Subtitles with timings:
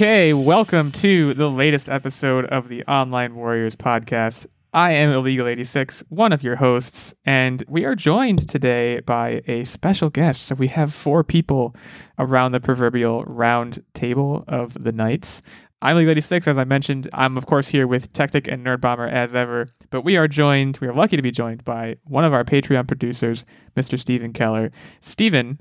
[0.00, 4.46] Okay, welcome to the latest episode of the Online Warriors podcast.
[4.72, 10.08] I am Illegal86, one of your hosts, and we are joined today by a special
[10.08, 10.40] guest.
[10.40, 11.76] So we have four people
[12.18, 15.42] around the proverbial round table of the Knights.
[15.82, 17.06] I'm Illegal86, as I mentioned.
[17.12, 20.78] I'm, of course, here with Tactic and Nerd Bomber as ever, but we are joined,
[20.80, 23.44] we are lucky to be joined by one of our Patreon producers,
[23.76, 24.00] Mr.
[24.00, 24.70] Stephen Keller.
[25.02, 25.60] Stephen,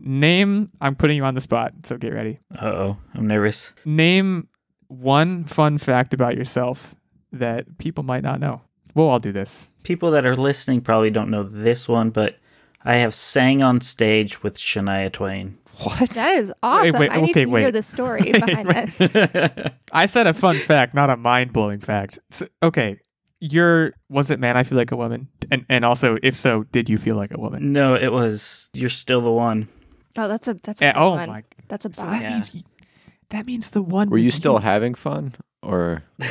[0.00, 2.38] name, I'm putting you on the spot, so get ready.
[2.54, 3.72] Uh oh, I'm nervous.
[3.84, 4.48] Name
[4.88, 6.94] one fun fact about yourself
[7.32, 8.62] that people might not know.
[8.94, 9.70] We'll all do this.
[9.82, 12.36] People that are listening probably don't know this one, but
[12.84, 15.58] I have sang on stage with Shania Twain.
[15.82, 16.10] What?
[16.10, 16.98] That is awesome.
[16.98, 17.60] wait, I need okay, to wait.
[17.60, 19.00] hear the story behind this.
[19.92, 22.18] I said a fun fact, not a mind blowing fact.
[22.30, 22.98] So, okay,
[23.40, 24.56] you're was it man?
[24.56, 27.38] I feel like a woman, and and also if so, did you feel like a
[27.38, 27.72] woman?
[27.72, 29.68] No, it was You're Still the One.
[30.18, 31.28] Oh, that's a that's a eh, good oh one.
[31.28, 31.44] my!
[31.68, 32.10] That's a So bop.
[32.12, 32.30] that Yeah.
[32.34, 32.64] means
[33.30, 34.10] that means the one.
[34.10, 36.02] Were you was still having fun, or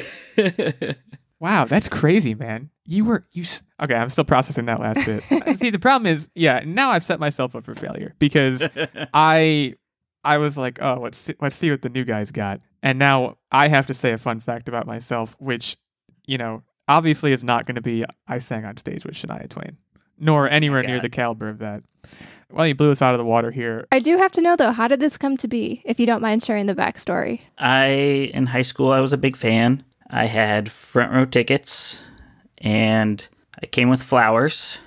[1.40, 2.72] Wow, that's crazy, man.
[2.86, 3.44] You were you.
[3.44, 5.24] s- Okay, I'm still processing that last bit.
[5.58, 8.64] See, the problem is, yeah, now I've set myself up for failure because
[9.14, 9.76] I
[10.24, 13.38] I was like, oh, let's see, let's see what the new guys got, and now
[13.52, 15.78] I have to say a fun fact about myself, which
[16.26, 19.78] you know obviously is not going to be I sang on stage with Shania Twain,
[20.20, 21.84] nor oh anywhere near the caliber of that.
[22.50, 23.88] Well, you blew us out of the water here.
[23.92, 25.82] I do have to know though, how did this come to be?
[25.86, 27.42] If you don't mind sharing the backstory.
[27.58, 29.84] I, in high school, I was a big fan.
[30.10, 32.00] I had front row tickets,
[32.60, 33.28] and
[33.62, 34.80] I came with flowers,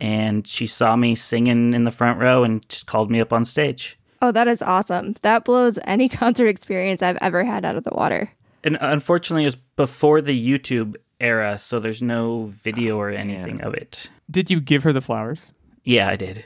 [0.00, 3.44] and she saw me singing in the front row and just called me up on
[3.44, 3.98] stage.
[4.22, 5.16] Oh, that is awesome.
[5.22, 8.32] That blows any concert experience I've ever had out of the water.
[8.64, 13.60] And uh, unfortunately, it was before the YouTube era, so there's no video or anything
[13.60, 14.08] of it.
[14.30, 15.52] Did you give her the flowers?
[15.84, 16.44] Yeah, I did.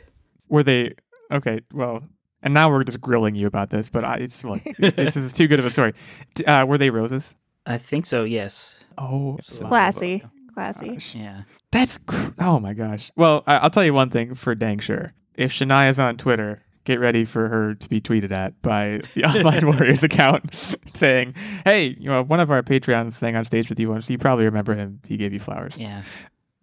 [0.49, 0.95] Were they
[1.31, 1.61] okay?
[1.73, 2.03] Well,
[2.43, 5.47] and now we're just grilling you about this, but I, it's like this is too
[5.49, 5.93] good of a story.
[6.47, 7.35] Uh, were they roses?
[7.67, 8.77] I think so, yes.
[8.97, 9.65] Oh, It's a.
[9.65, 10.23] Classy.
[10.55, 10.89] Classy.
[10.95, 11.15] gosh.
[11.15, 11.43] Yeah.
[11.71, 13.11] that's cr- oh my gosh.
[13.17, 15.11] Well, I- I'll tell you one thing for dang sure.
[15.35, 19.67] If Shania's on Twitter, get ready for her to be tweeted at by the Online
[19.67, 20.55] Warriors account
[20.95, 21.35] saying,
[21.65, 24.09] "Hey, you know, one of our Patreons sang on stage with you once.
[24.09, 25.01] You probably remember him.
[25.07, 26.03] He gave you flowers." Yeah.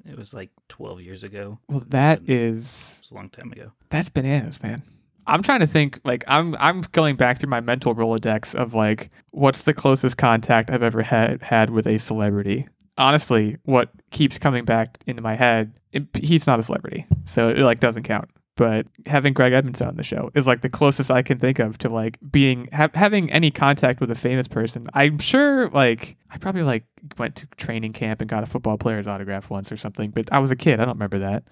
[0.05, 1.59] It was like 12 years ago.
[1.69, 3.71] Well, that is was a long time ago.
[3.89, 4.83] That's bananas, man.
[5.25, 9.09] I'm trying to think like I'm I'm going back through my mental Rolodex of like
[9.31, 12.67] what's the closest contact I've ever had had with a celebrity.
[12.97, 17.57] Honestly, what keeps coming back into my head, it, he's not a celebrity, so it
[17.59, 18.29] like doesn't count.
[18.55, 21.77] But having Greg Edmonds on the show is like the closest I can think of
[21.79, 24.87] to like being ha- having any contact with a famous person.
[24.93, 26.83] I'm sure like I probably like
[27.17, 30.37] went to training camp and got a football player's autograph once or something, but I
[30.37, 30.79] was a kid.
[30.79, 31.43] I don't remember that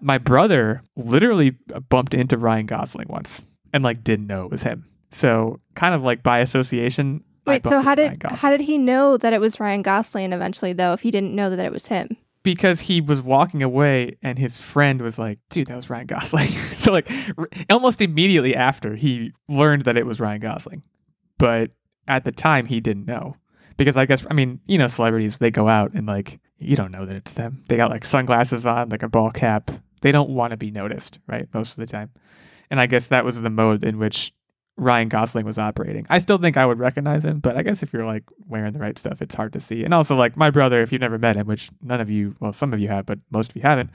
[0.00, 3.42] my brother literally uh, bumped into Ryan Gosling once
[3.72, 4.86] and like didn't know it was him.
[5.10, 7.24] So kind of like by association.
[7.46, 10.92] Wait, so how did how did he know that it was Ryan Gosling eventually though
[10.92, 12.16] if he didn't know that it was him?
[12.54, 16.46] Because he was walking away and his friend was like, "Dude, that was Ryan Gosling."
[16.78, 20.82] so like r- almost immediately after he learned that it was Ryan Gosling,
[21.36, 21.72] but
[22.06, 23.36] at the time he didn't know
[23.76, 26.90] because I guess I mean you know celebrities they go out and like you don't
[26.90, 27.64] know that it's them.
[27.68, 29.70] They got like sunglasses on, like a ball cap.
[30.00, 31.48] They don't want to be noticed, right?
[31.52, 32.10] Most of the time,
[32.70, 34.32] and I guess that was the mode in which
[34.78, 36.06] Ryan Gosling was operating.
[36.08, 38.78] I still think I would recognize him, but I guess if you're like wearing the
[38.78, 39.84] right stuff, it's hard to see.
[39.84, 42.52] And also, like my brother, if you've never met him, which none of you, well,
[42.52, 43.90] some of you have, but most of you haven't,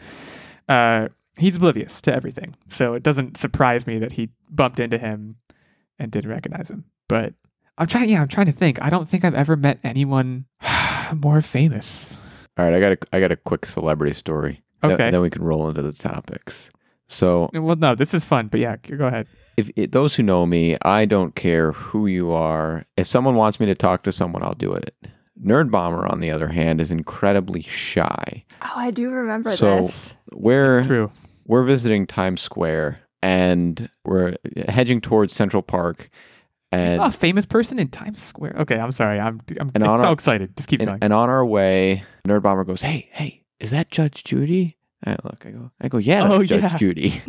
[0.69, 1.07] uh,
[1.39, 2.55] he's oblivious to everything.
[2.69, 5.37] So it doesn't surprise me that he bumped into him
[5.97, 6.83] and didn't recognize him.
[7.07, 7.33] But
[7.77, 8.81] I'm trying, yeah, I'm trying to think.
[8.81, 10.45] I don't think I've ever met anyone
[11.15, 12.09] more famous.
[12.57, 12.73] all right?
[12.75, 14.61] I got a I got a quick celebrity story.
[14.81, 15.11] Th- Okay.
[15.11, 16.69] then we can roll into the topics.
[17.07, 19.27] So, Well, no, this is fun, but yeah, go ahead.
[19.57, 22.85] if it, those who know me, I don't care who you are.
[22.97, 24.95] If someone wants me to talk to someone, I'll do it.
[25.43, 28.43] Nerd Bomber, on the other hand, is incredibly shy.
[28.61, 30.13] Oh, I do remember So- this.
[30.33, 31.11] We're It's true.
[31.45, 34.35] we're visiting Times Square and we're
[34.67, 36.09] hedging towards Central Park.
[36.71, 38.55] And oh, a famous person in Times Square.
[38.61, 39.19] Okay, I'm sorry.
[39.19, 40.57] I'm I'm so our- excited.
[40.57, 40.99] Just keep and, going.
[41.03, 45.45] and on our way, Nerd Bomber goes, "Hey, hey, is that Judge Judy?" I look,
[45.45, 46.77] I go, I go, "Yeah, that's Oh, Judge yeah.
[46.77, 47.09] Judy."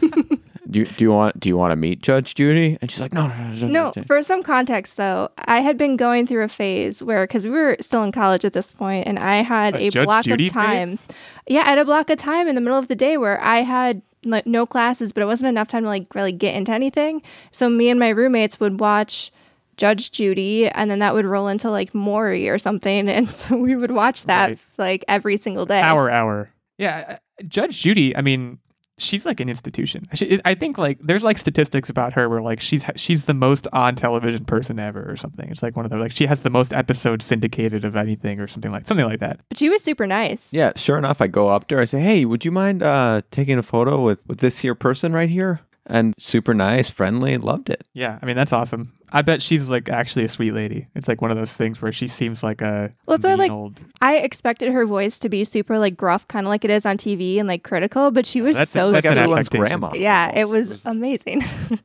[0.70, 2.78] do you, do you want do you want to meet Judge Judy?
[2.80, 5.76] And she's like, "No, no, no." no, No, no." for some context though, I had
[5.78, 9.06] been going through a phase where because we were still in college at this point,
[9.06, 10.88] and I had A a Judge block Judy of time.
[10.90, 11.08] phase?
[11.46, 13.58] Yeah, I had a block of time in the middle of the day where I
[13.62, 17.22] had like no classes, but it wasn't enough time to like really get into anything.
[17.52, 19.30] So me and my roommates would watch
[19.76, 23.76] Judge Judy, and then that would roll into like Maury or something, and so we
[23.76, 24.58] would watch that Right.
[24.76, 25.80] like every single day.
[25.80, 26.50] Hour, hour.
[26.78, 28.16] Yeah, uh, Judge Judy.
[28.16, 28.58] I mean,
[28.98, 30.06] she's like an institution.
[30.14, 33.66] She, I think like there's like statistics about her where like she's she's the most
[33.72, 35.48] on television person ever or something.
[35.50, 38.46] It's like one of the like she has the most episodes syndicated of anything or
[38.46, 39.40] something like something like that.
[39.48, 40.52] But she was super nice.
[40.52, 41.82] Yeah, sure enough, I go up to her.
[41.82, 45.12] I say, "Hey, would you mind uh, taking a photo with with this here person
[45.12, 47.84] right here?" And super nice, friendly, loved it.
[47.94, 48.92] Yeah, I mean that's awesome.
[49.12, 50.88] I bet she's like actually a sweet lady.
[50.94, 53.38] It's like one of those things where she seems like a Well, it's sort mean
[53.38, 53.80] like- old.
[54.02, 56.96] I expected her voice to be super like gruff, kind of like it is on
[56.98, 59.20] TV and like critical, but she was That's- so that's Like sweet.
[59.20, 59.92] everyone's grandma.
[59.94, 60.70] Yeah, it almost.
[60.70, 61.42] was amazing.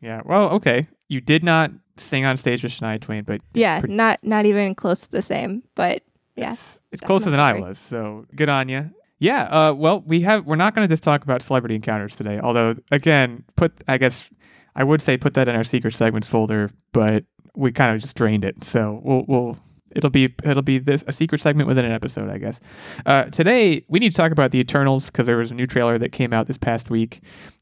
[0.00, 0.22] Yeah.
[0.24, 0.88] Well, okay.
[1.08, 4.74] You did not sing on stage with Shania Twain, but yeah, pretty- not not even
[4.74, 6.02] close to the same, but
[6.34, 6.50] yeah.
[6.52, 8.90] It's, it's closer than I was, so good on you.
[9.20, 9.42] Yeah.
[9.44, 10.44] Uh, well, we have.
[10.46, 12.40] We're not going to just talk about celebrity encounters today.
[12.40, 13.72] Although, again, put.
[13.86, 14.28] I guess
[14.74, 17.24] I would say put that in our secret segments folder, but
[17.54, 18.64] we kind of just drained it.
[18.64, 19.24] So we'll.
[19.28, 19.58] we'll
[19.94, 22.60] It'll be it'll be this a secret segment within an episode, I guess.
[23.06, 25.98] Uh, today we need to talk about the Eternals because there was a new trailer
[25.98, 27.20] that came out this past week.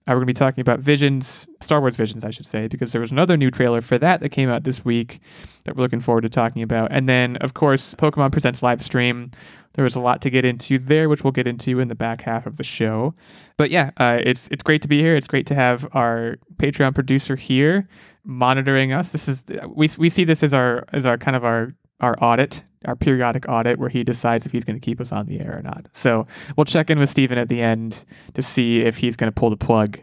[0.08, 3.00] Uh, we're to be talking about Visions, Star Wars Visions, I should say, because there
[3.00, 5.20] was another new trailer for that that came out this week
[5.64, 6.90] that we're looking forward to talking about.
[6.90, 9.30] And then, of course, Pokemon Presents live stream.
[9.74, 12.22] There was a lot to get into there, which we'll get into in the back
[12.22, 13.14] half of the show.
[13.56, 15.16] But yeah, uh, it's it's great to be here.
[15.16, 17.88] It's great to have our Patreon producer here
[18.24, 19.12] monitoring us.
[19.12, 22.64] This is we we see this as our as our kind of our our audit,
[22.84, 25.58] our periodic audit, where he decides if he's going to keep us on the air
[25.58, 25.86] or not.
[25.92, 26.26] So
[26.56, 28.04] we'll check in with Steven at the end
[28.34, 30.00] to see if he's going to pull the plug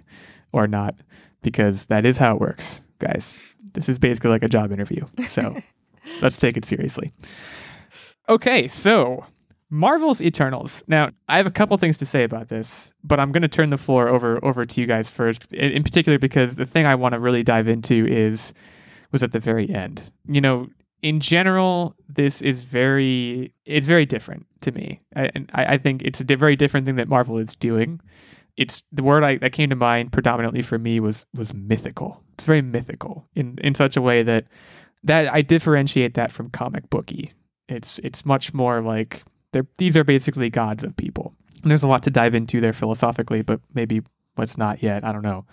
[0.51, 0.95] or not,
[1.41, 3.35] because that is how it works, guys.
[3.73, 5.05] This is basically like a job interview.
[5.27, 5.55] So
[6.21, 7.11] let's take it seriously.
[8.29, 9.25] Okay, so
[9.69, 10.83] Marvel's Eternals.
[10.87, 13.69] Now, I have a couple things to say about this, but I'm going to turn
[13.69, 16.95] the floor over over to you guys first, in, in particular because the thing I
[16.95, 18.53] want to really dive into is
[19.11, 20.11] was at the very end.
[20.27, 20.69] You know,
[21.01, 26.01] in general, this is very it's very different to me, I, and I, I think
[26.03, 28.01] it's a very different thing that Marvel is doing.
[28.55, 32.23] It's the word I, that came to mind predominantly for me was was mythical.
[32.33, 34.45] It's very mythical in in such a way that
[35.03, 37.33] that I differentiate that from comic booky.
[37.69, 39.23] It's it's much more like
[39.77, 41.33] these are basically gods of people.
[41.61, 44.01] And there's a lot to dive into there philosophically, but maybe
[44.37, 45.03] let's not yet.
[45.03, 45.45] I don't know.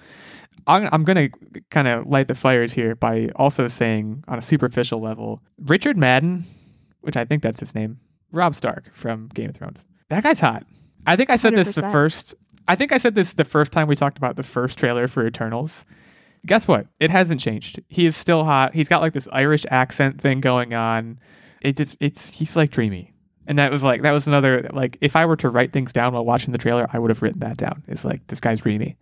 [0.67, 4.43] I'm, I'm going to kind of light the fires here by also saying, on a
[4.43, 6.45] superficial level, Richard Madden,
[7.01, 8.01] which I think that's his name,
[8.33, 9.85] Robb Stark from Game of Thrones.
[10.11, 10.65] That guy's hot.
[11.07, 12.35] I think I said this the first.
[12.67, 15.27] I think I said this the first time we talked about the first trailer for
[15.27, 15.85] Eternals.
[16.47, 16.87] Guess what?
[17.01, 17.81] It hasn't changed.
[17.89, 18.75] He is still hot.
[18.75, 21.19] He's got like this Irish accent thing going on.
[21.61, 23.14] It just it's he's like dreamy.
[23.47, 26.15] And that was like that was another like if I were to write things down
[26.15, 27.83] while watching the trailer, I would have written that down.
[27.87, 28.97] It's like this guy's dreamy.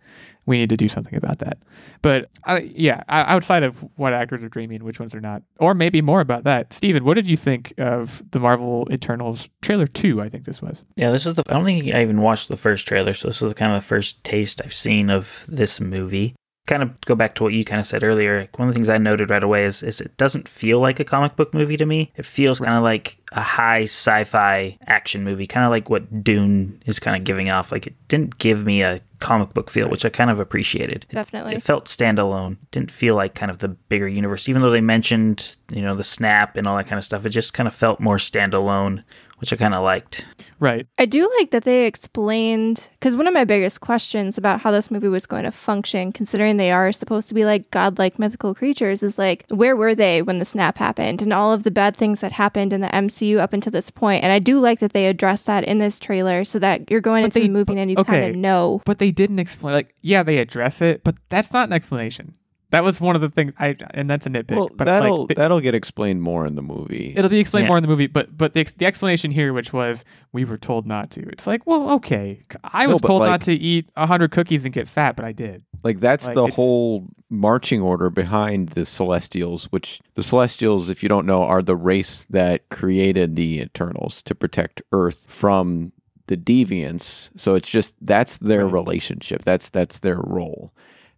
[0.45, 1.59] We need to do something about that.
[2.01, 2.29] But
[2.63, 6.19] yeah, outside of what actors are dreamy and which ones are not, or maybe more
[6.19, 6.73] about that.
[6.73, 10.21] Steven, what did you think of the Marvel Eternals trailer two?
[10.21, 10.83] I think this was.
[10.97, 11.43] Yeah, this is the.
[11.47, 13.87] I don't think I even watched the first trailer, so this is kind of the
[13.87, 16.35] first taste I've seen of this movie.
[16.65, 18.47] Kind of go back to what you kind of said earlier.
[18.55, 21.03] One of the things I noted right away is, is it doesn't feel like a
[21.03, 22.13] comic book movie to me.
[22.15, 26.81] It feels kind of like a high sci-fi action movie, kind of like what Dune
[26.85, 27.71] is kind of giving off.
[27.71, 31.05] Like it didn't give me a comic book feel, which I kind of appreciated.
[31.09, 31.55] It- Definitely.
[31.55, 32.57] It felt standalone.
[32.71, 36.03] Didn't feel like kind of the bigger universe, even though they mentioned you know the
[36.03, 37.25] snap and all that kind of stuff.
[37.25, 39.03] It just kind of felt more standalone,
[39.43, 40.23] which I kind of liked.
[40.57, 40.87] Right.
[40.97, 44.89] I do like that they explained because one of my biggest questions about how this
[44.89, 49.03] movie was going to function, considering they are supposed to be like godlike mythical creatures,
[49.03, 52.21] is like where were they when the snap happened and all of the bad things
[52.21, 54.23] that happened in the MCU up until this point.
[54.23, 57.23] And I do like that they addressed that in this trailer so that you're going
[57.23, 58.11] But into they- the movie and you okay.
[58.21, 58.81] kind of know.
[58.85, 59.73] But they didn't explain.
[59.73, 62.35] Like, yeah, they address it, but that's not an explanation.
[62.73, 64.55] That was one of the things I, and that's a nitpick.
[64.55, 67.13] Well, but that'll like, the- that'll get explained more in the movie.
[67.15, 67.69] It'll be explained Yeah.
[67.69, 70.87] more in the movie, but but the, the explanation here, which was we were told
[70.87, 71.21] not to.
[71.29, 74.73] It's like, well, okay, I was but told like- not to eat hundred cookies and
[74.73, 75.63] get fat, but I did.
[75.83, 81.09] Like that's Like, the whole marching order behind the Celestials, which the Celestials, if you
[81.09, 85.91] don't know, are the race that created the Eternals to protect Earth from
[86.27, 87.29] the deviants.
[87.35, 88.73] So it's just that's their Right.
[88.73, 89.43] relationship.
[89.43, 90.73] That's that's their role.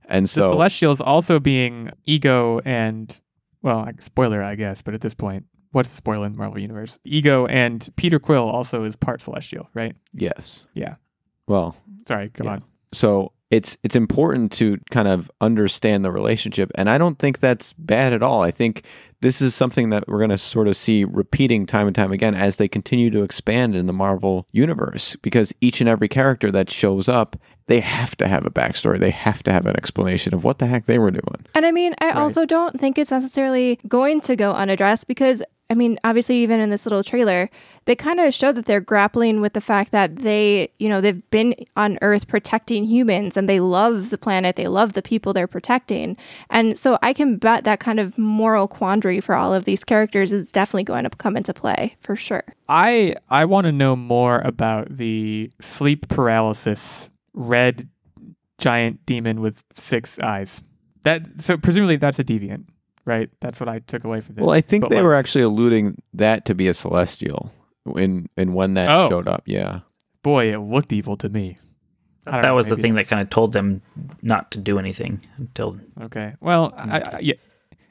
[0.08, 3.20] And The so Celestials also being Ego and
[3.62, 6.60] well, like, spoiler, I guess, but at this point, what's the spoiler in the Marvel
[6.60, 7.00] universe?
[7.04, 9.96] Ego and Peter Quill also is part Celestial, right?
[10.14, 10.66] yes.
[10.74, 10.96] Yeah.
[11.48, 11.76] Well,
[12.08, 12.54] Sorry, come Yeah.
[12.54, 12.64] on.
[12.92, 17.74] so it's it's important to kind of understand the relationship and i don't think that's
[17.74, 18.42] bad at all.
[18.42, 18.86] I think
[19.22, 22.36] this is something that we're going to sort of see repeating time and time again
[22.36, 26.70] as they continue to expand in the marvel universe because each and every character that
[26.70, 27.36] shows up
[27.68, 29.00] they have to have a backstory.
[29.00, 31.48] They have to have an explanation of what the heck they were doing.
[31.56, 35.74] And I mean, I also don't think it's necessarily going to go unaddressed because I
[35.74, 37.50] mean, obviously, even in this little trailer,
[37.86, 41.28] they kind of show that they're grappling with the fact that they, you know, they've
[41.32, 45.48] been on Earth protecting humans and they love the planet, they love the people they're
[45.48, 46.18] protecting.
[46.52, 50.32] And so I can bet that kind of moral quandary for all of these characters
[50.32, 52.44] is definitely going to come into play for sure.
[52.70, 57.90] I I want to know more about the sleep paralysis red
[58.60, 60.62] giant demon with six eyes.
[61.04, 62.66] That so presumably that's a deviant,
[63.06, 63.30] right?
[63.40, 64.42] That's what I took away from this.
[64.42, 67.52] Well, I think But, they like, were actually alluding that to be a celestial
[67.96, 69.10] in in when that Oh.
[69.10, 69.44] showed up.
[69.46, 69.82] Yeah.
[70.24, 71.58] boy, it looked evil to me.
[72.26, 73.84] That know, was the thing it that kind of told them
[74.24, 76.34] not to do anything until Okay.
[76.42, 76.92] Well, mm.
[76.92, 77.36] I, I, yeah.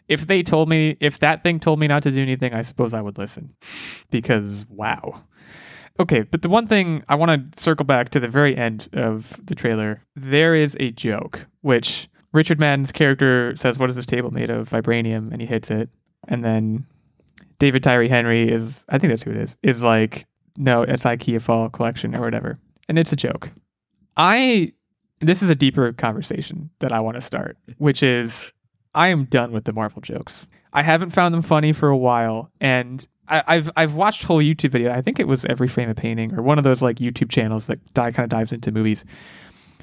[0.09, 2.93] If they told me, if that thing told me not to do anything, I suppose
[2.93, 3.55] I would listen.
[4.11, 5.23] Because wow.
[6.01, 9.41] Okay, but the one thing I want to circle back to the very end of
[9.47, 10.03] the trailer.
[10.17, 14.69] There is a joke which Richard Madden's character says, "What is this table made of?
[14.69, 15.89] Vibranium," and he hits it,
[16.29, 16.85] and then
[17.59, 20.27] David Tyree Henry is, I think that's who it is, is like,
[20.57, 23.53] "No, it's IKEA Fall Collection or whatever," and it's a joke.
[24.17, 24.73] I
[25.21, 28.51] this is a deeper conversation that I want to start, which is
[28.95, 30.47] I am done with the Marvel jokes.
[30.73, 34.71] I haven't found them funny for a while, and I, I've I've watched whole YouTube
[34.71, 34.93] video.
[34.93, 37.69] I think it was Every Frame of Painting or one of those like YouTube channels
[37.69, 39.05] that kind of dives into movies,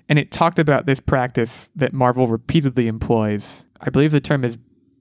[0.10, 3.66] and it talked about this practice that Marvel repeatedly employs.
[3.80, 4.58] I believe the term is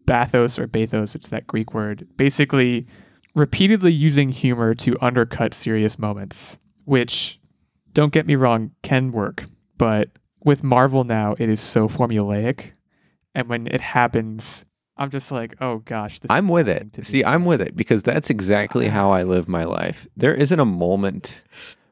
[0.06, 1.14] bathos or bathos.
[1.14, 2.06] It's that Greek word.
[2.16, 2.86] Basically,
[3.34, 7.40] repeatedly using humor to undercut serious moments, which
[7.92, 9.44] don't get me wrong, can work.
[9.78, 10.08] But
[10.44, 12.72] with Marvel now, it is so formulaic.
[13.34, 14.64] And when it happens,
[14.96, 16.20] I'm just like, oh gosh.
[16.20, 17.04] This I'm with it.
[17.06, 20.06] See, I'm with it because that's exactly how I live my life.
[20.16, 21.44] There isn't a moment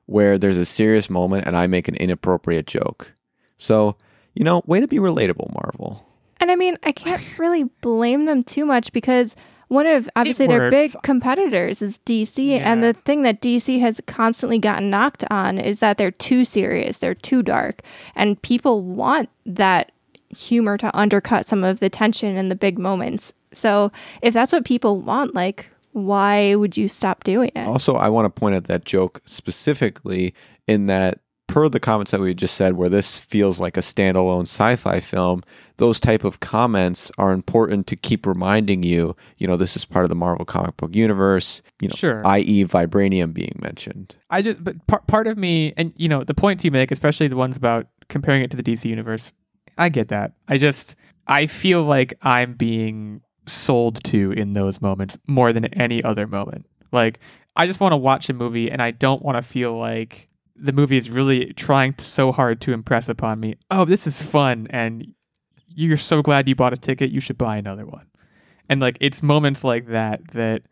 [0.09, 3.13] where there's a serious moment and I make an inappropriate joke.
[3.59, 3.97] So,
[4.35, 6.07] you know, way to be relatable, Marvel.
[6.41, 9.37] And I mean, I can't really blame them too much because
[9.69, 14.59] one of obviously their big competitors is DC, and the thing that DC has constantly
[14.59, 17.83] gotten knocked on is that they're too serious, they're too dark,
[18.17, 19.93] and people want that
[20.35, 23.35] humor to undercut some of the tension and the big moments.
[23.53, 25.71] So if that's what people want, like,
[26.07, 27.67] why would you stop doing it?
[27.67, 30.35] Also, I want to point out that joke specifically
[30.67, 34.43] in that per the comments that we just said where this feels like a standalone
[34.43, 35.43] sci-fi film,
[35.79, 40.05] those type of comments are important to keep reminding you, you know, this is part
[40.05, 42.27] of the Marvel comic book universe, you know, Sure.
[42.27, 42.65] i.e.
[42.67, 44.17] vibranium being mentioned.
[44.29, 47.29] I just, but part, part of me, and you know, the points you make, especially
[47.29, 49.33] the ones about comparing it to the DC universe,
[49.79, 50.33] I get that.
[50.49, 56.03] I just, I feel like I'm being sold to in those moments more than any
[56.03, 56.67] other moment.
[56.93, 57.21] Like,
[57.57, 60.73] I just want to watch a movie and I don't want to feel like the
[60.73, 63.57] movie is really trying so hard to impress upon me.
[63.71, 64.67] Oh, this is fun.
[64.71, 65.15] And
[65.67, 67.11] you're so glad you bought a ticket.
[67.11, 68.07] You should buy another one.
[68.69, 70.63] And like, it's moments like that that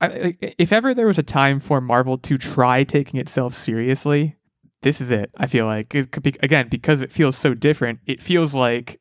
[0.00, 4.36] I, if ever there was a time for Marvel to try taking itself seriously,
[4.82, 5.30] this is it.
[5.36, 8.00] I feel like It could be- again because it feels so different.
[8.06, 9.00] It feels like,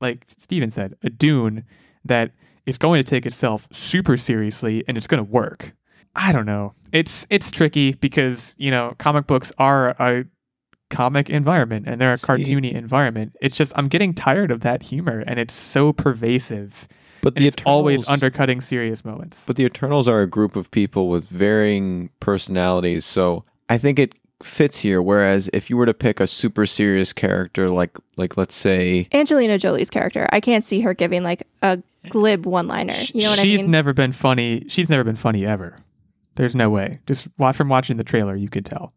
[0.00, 1.64] like Steven said, a Dune
[2.04, 2.32] that
[2.66, 5.72] is going to take itself super seriously and it's going to work.
[6.14, 6.72] I don't know.
[6.92, 10.24] It's it's tricky because you know comic books are a
[10.88, 13.36] comic environment and they're a See- cartoony environment.
[13.40, 16.88] It's just I'm getting tired of that humor and it's so pervasive
[17.22, 19.44] But the it's always undercutting serious moments.
[19.46, 24.14] But the Eternals are a group of people with varying personalities, so I think it
[24.42, 25.00] fits here.
[25.00, 29.58] Whereas if you were to pick a super serious character, like like let's say, Angelina
[29.58, 32.94] Jolie's character, I can't see her giving like a glib one liner.
[33.14, 33.58] You know what she's I mean?
[33.58, 34.64] She's never been funny.
[34.68, 35.78] She's never been funny ever.
[36.36, 37.00] There's no way.
[37.06, 38.92] Just wa- from watching the trailer, you could tell.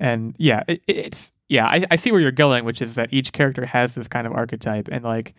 [0.00, 1.66] And yeah, it, it's yeah.
[1.66, 4.32] I, I see where you're going, which is that each character has this kind of
[4.32, 5.34] archetype, and like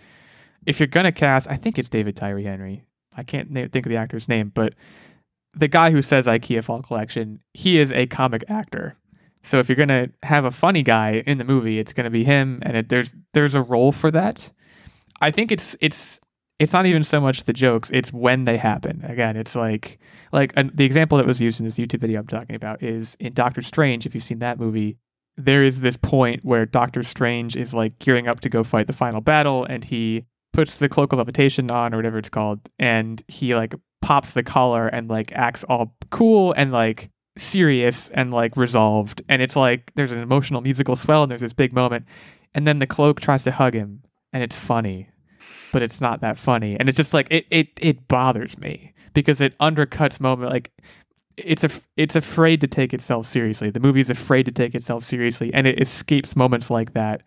[0.65, 2.85] if you're gonna cast, I think it's David Tyree Henry.
[3.15, 4.73] I can't na- think of the actor's name, but
[5.53, 8.95] the guy who says IKEA Fall Collection, he is a comic actor.
[9.43, 12.59] So if you're gonna have a funny guy in the movie, it's gonna be him,
[12.63, 14.51] and it, there's there's a role for that.
[15.21, 16.19] I think it's it's
[16.59, 19.03] it's not even so much the jokes; it's when they happen.
[19.03, 19.99] Again, it's like
[20.31, 23.33] like the example that was used in this YouTube video I'm talking about is in
[23.33, 24.05] Doctor Strange.
[24.05, 24.97] If you've seen that movie,
[25.35, 28.93] there is this point where Doctor Strange is like gearing up to go fight the
[28.93, 33.21] final battle, and he puts the cloak of levitation on or whatever it's called, and
[33.27, 38.55] he like pops the collar and like acts all cool and like serious and like
[38.55, 42.05] resolved and it's like there's an emotional musical swell and there's this big moment
[42.53, 45.09] and then the cloak tries to hug him and it's funny
[45.71, 49.41] but it's not that funny and it's just like it it, it bothers me because
[49.41, 50.71] it undercuts moment like
[51.37, 53.69] it's a it's afraid to take itself seriously.
[53.69, 57.23] The movie's afraid to take itself seriously and it escapes moments like that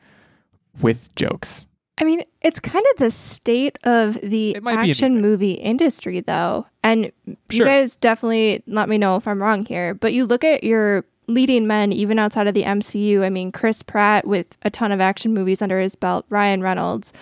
[0.81, 1.65] with jokes
[1.99, 6.21] I mean, it's kind of the state of the It might be action movie industry,
[6.21, 6.67] though.
[6.83, 7.11] And
[7.51, 9.95] you guys definitely let me know if I'm wrong here.
[9.95, 13.23] But you look at your leading men, even outside of the MCU.
[13.23, 17.13] I mean, Chris Pratt with a ton of action movies under his belt, Ryan Reynolds.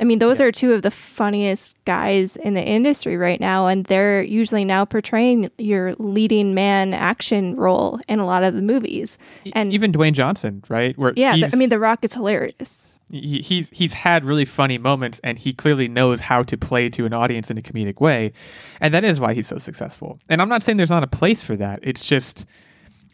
[0.00, 3.66] I mean, those are two of the funniest guys in the industry right now.
[3.66, 8.62] And they're usually now portraying your leading man action role in a lot of the
[8.62, 9.18] movies.
[9.52, 10.96] And Even Dwayne Johnson, right?
[10.98, 12.88] Where yeah, I mean, The Rock is hilarious.
[13.10, 17.04] He, he's he's had really funny moments and he clearly knows how to play to
[17.04, 18.32] an audience in a comedic way.
[18.80, 20.18] And that is why he's so successful.
[20.28, 21.80] And i'm not saying there's not a place for that.
[21.82, 22.46] It's just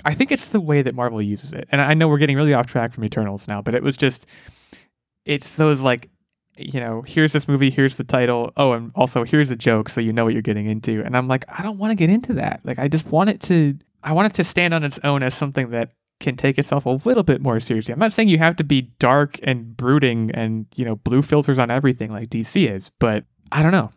[0.04, 1.68] i think it's the way that marvel uses it.
[1.71, 4.26] And i know we're getting really off track from eternals now but it was just
[5.25, 6.11] it's those like
[6.57, 8.52] you know here's this movie here's the title.
[8.57, 11.02] Oh and also here's a joke so you know what you're getting into.
[11.04, 12.61] And i'm like i don't want to get into that.
[12.64, 15.35] Like i just want it to i want it to stand on its own as
[15.35, 17.92] something that can take itself a little bit more seriously.
[17.92, 21.58] I'm not saying you have to be dark and brooding and, you know, blue filters
[21.58, 23.92] on everything like DC is, but I don't know.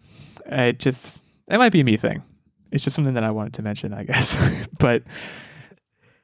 [0.46, 2.24] It just, it might be a me thing.
[2.72, 4.68] It's just something that I wanted to mention, I guess.
[4.80, 5.04] but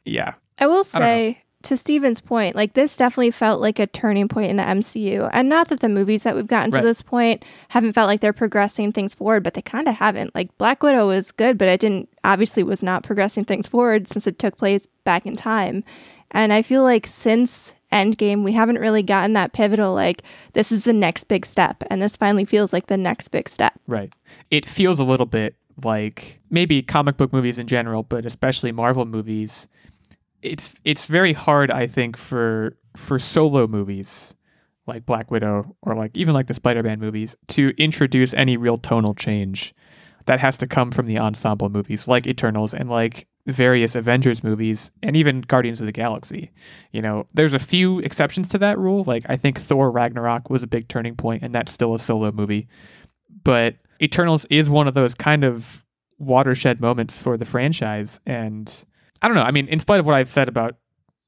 [0.05, 4.49] yeah, I will say to Steven's point, like this definitely felt like a turning point
[4.51, 5.29] in the MCU.
[5.33, 6.81] And not that the movies that we've gotten Right.
[6.81, 10.33] to this point haven't felt like they're progressing things forward, but they kind of haven't.
[10.35, 14.27] Like Black Widow was good, but it didn't obviously was not progressing things forward since
[14.27, 15.83] it took place back in time.
[16.31, 20.21] And I feel like since Endgame, we haven't really gotten that pivotal like
[20.53, 23.73] this is the next big step, and this finally feels like the next big step.
[23.87, 24.11] right.
[24.51, 29.05] It feels a little bit like maybe comic book movies in general, but especially Marvel
[29.05, 29.67] movies.
[30.41, 34.33] It's it's very hard, I think, for for solo movies
[34.87, 39.13] like Black Widow or like even like the Spider-Man movies to introduce any real tonal
[39.13, 39.75] change.
[40.25, 44.91] That has to come from the ensemble movies like Eternals and like various Avengers movies
[45.01, 46.51] and even Guardians of the Galaxy.
[46.91, 49.05] You know, there's a few exceptions to that rule.
[49.05, 52.31] Like I think Thor Ragnarok was a big turning point and that's still a solo
[52.31, 52.67] movie.
[53.43, 55.85] But Eternals is one of those kind of
[56.19, 58.85] watershed moments for the franchise and
[59.21, 59.43] I don't know.
[59.43, 60.77] I mean, in spite of what I've said about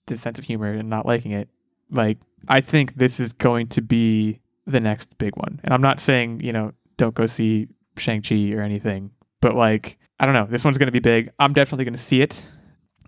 [0.07, 1.49] the sense of humor and not liking it,
[1.91, 5.59] like I think this is going to be the next big one.
[5.63, 10.25] And I'm not saying, you know, don't go see Shang-Chi or anything, but like I
[10.25, 11.31] don't know, this one's going to be big.
[11.39, 12.43] I'm definitely going to see it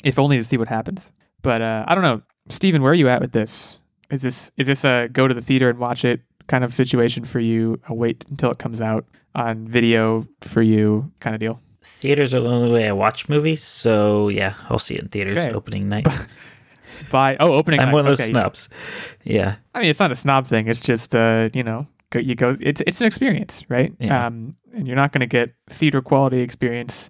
[0.03, 1.13] if only to see what happens.
[1.41, 2.21] But uh I don't know.
[2.49, 3.81] Steven, where are you at with this?
[4.09, 7.23] Is this is this a go to the theater and watch it kind of situation
[7.23, 11.59] for you, a wait until it comes out on video for you kind of deal?
[11.83, 15.53] Theaters are the only way I watch movies, so yeah, I'll see it in theaters
[15.53, 16.07] opening night.
[17.11, 17.93] By oh, opening I'm night.
[17.93, 18.69] one of those Okay, snubs.
[19.23, 19.55] Yeah.
[19.73, 20.67] I mean, it's not a snob thing.
[20.67, 22.55] It's just, uh, you know, you go.
[22.59, 23.93] It's it's an experience, right?
[23.99, 24.27] Yeah.
[24.27, 27.09] Um, and you're not going to get theater quality experience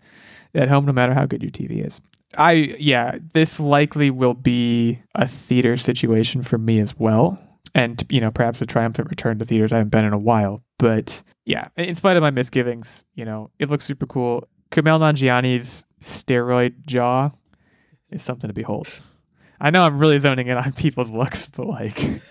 [0.54, 2.00] at home, no matter how good your TV is.
[2.38, 7.38] I yeah, this likely will be a theater situation for me as well,
[7.76, 9.74] and you know, perhaps a triumphant return to theaters.
[9.74, 13.50] I haven't been in a while, but yeah, in spite of my misgivings, you know,
[13.60, 14.48] it looks super cool.
[14.72, 17.32] Kumail Nanjiani's steroid jaw
[18.10, 18.88] is something to behold.
[19.60, 22.22] I know I'm really zoning in on people's looks, but like,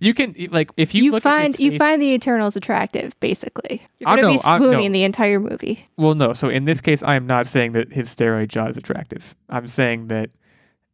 [0.00, 3.82] you can like if you, You, look find you face- find the Eternals attractive, basically.
[3.98, 4.58] You're oh, gonna be know, no.
[4.58, 5.88] swooning the entire movie.
[5.96, 6.32] Well, no.
[6.32, 9.34] So in this case, I am not saying that his steroid jaw is attractive.
[9.50, 10.30] I'm saying that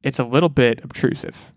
[0.02, 1.52] it's a little bit obtrusive.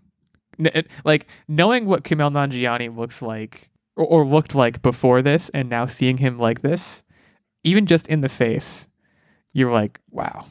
[0.60, 5.48] N- it- like knowing what Kumail Nanjiani looks like or, or looked like before this,
[5.50, 7.02] and now seeing him like this,
[7.64, 8.86] even just in the face,
[9.54, 10.44] you're like, wow.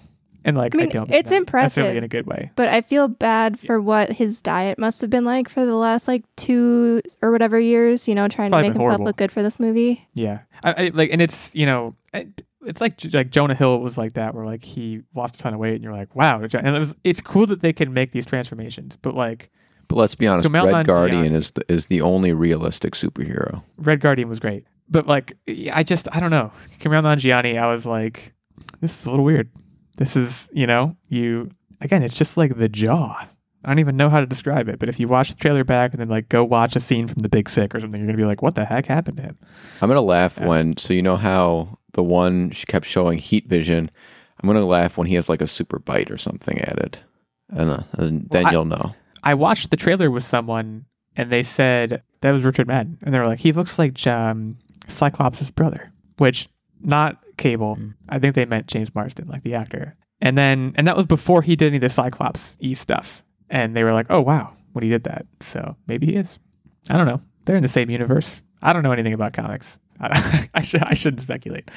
[0.46, 1.78] And like, I mean, don't it's that impressive.
[1.84, 2.52] necessarily in a good way.
[2.58, 6.06] But I feel bad for what his diet must have been like for the last
[6.08, 8.08] like two or whatever years.
[8.10, 9.06] You know, trying Probably to make himself horrible.
[9.06, 10.06] look good for this movie.
[10.16, 13.98] Yeah, I, I like, and it's you know, it- it's like like Jonah Hill was
[13.98, 16.42] like that, where like he lost a ton of weight, and you're like, wow.
[16.42, 19.50] And it was it's cool that they can make these transformations, but like
[19.90, 23.64] But let's be honest, Kumail Red Nanjiani- Guardian is the, is the only realistic superhero.
[23.78, 25.38] Red Guardian was great, but like
[25.74, 28.33] I just I don't know, Kumail Nanjiani, I was like,
[28.84, 29.50] this is a little weird.
[29.98, 31.50] This is you know you
[31.82, 33.28] again, it's just like the jaw.
[33.66, 35.92] I don't even know how to describe it, but if you watch the trailer back
[35.94, 38.18] and then like go watch a scene from The Big Sick or something, you're gonna
[38.18, 39.38] be like, what the heck happened to him?
[39.82, 40.48] I'm gonna laugh Yeah.
[40.48, 43.90] when so you know how the one she kept showing heat vision.
[44.42, 47.00] I'm gonna laugh when he has like a super bite or something added,
[47.50, 48.96] and, uh, and then Well, I- you'll know.
[49.24, 50.84] I watched the trailer with someone
[51.16, 52.98] and they said that was Richard Madden.
[53.04, 54.58] And they were like, he looks like um,
[54.90, 56.50] Cyclops' brother, which
[56.82, 57.78] not Cable.
[57.78, 57.94] Mm.
[58.10, 59.96] I think they meant James Marsden, like the actor.
[60.22, 63.24] And then, and that was before he did any of the Cyclops E stuff.
[63.50, 65.26] And they were like, oh, wow, when he did that.
[65.42, 66.40] So maybe he is.
[66.90, 67.22] I don't know.
[67.46, 68.42] They're in the same universe.
[68.62, 69.80] I don't know anything about comics.
[70.00, 71.70] I, I, should, I shouldn't speculate.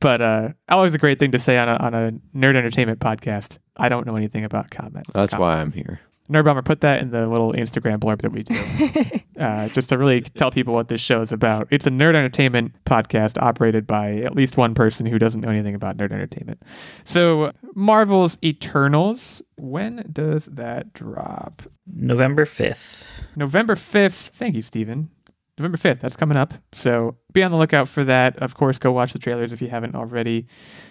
[0.00, 3.58] But uh, always a great thing to say on a, on a nerd entertainment podcast.
[3.76, 5.04] I don't know anything about comic.
[5.14, 5.60] That's why.
[5.60, 6.00] I'm here.
[6.30, 9.96] Nerd Bomber, put that in the little Instagram blurb that we do, uh, just to
[9.96, 11.68] really tell people what this show is about.
[11.70, 15.74] It's a nerd entertainment podcast operated by at least one person who doesn't know anything
[15.74, 16.62] about nerd entertainment.
[17.04, 19.42] So, Marvel's Eternals.
[19.56, 21.62] When does that drop?
[21.86, 23.04] November 5th.
[23.34, 24.28] November 5th.
[24.28, 25.10] Thank you, Steven.
[25.58, 26.00] November 5th.
[26.00, 26.54] That's coming up.
[26.72, 28.36] So be on the lookout for that.
[28.38, 30.46] Of course, go watch the trailers if you haven't already.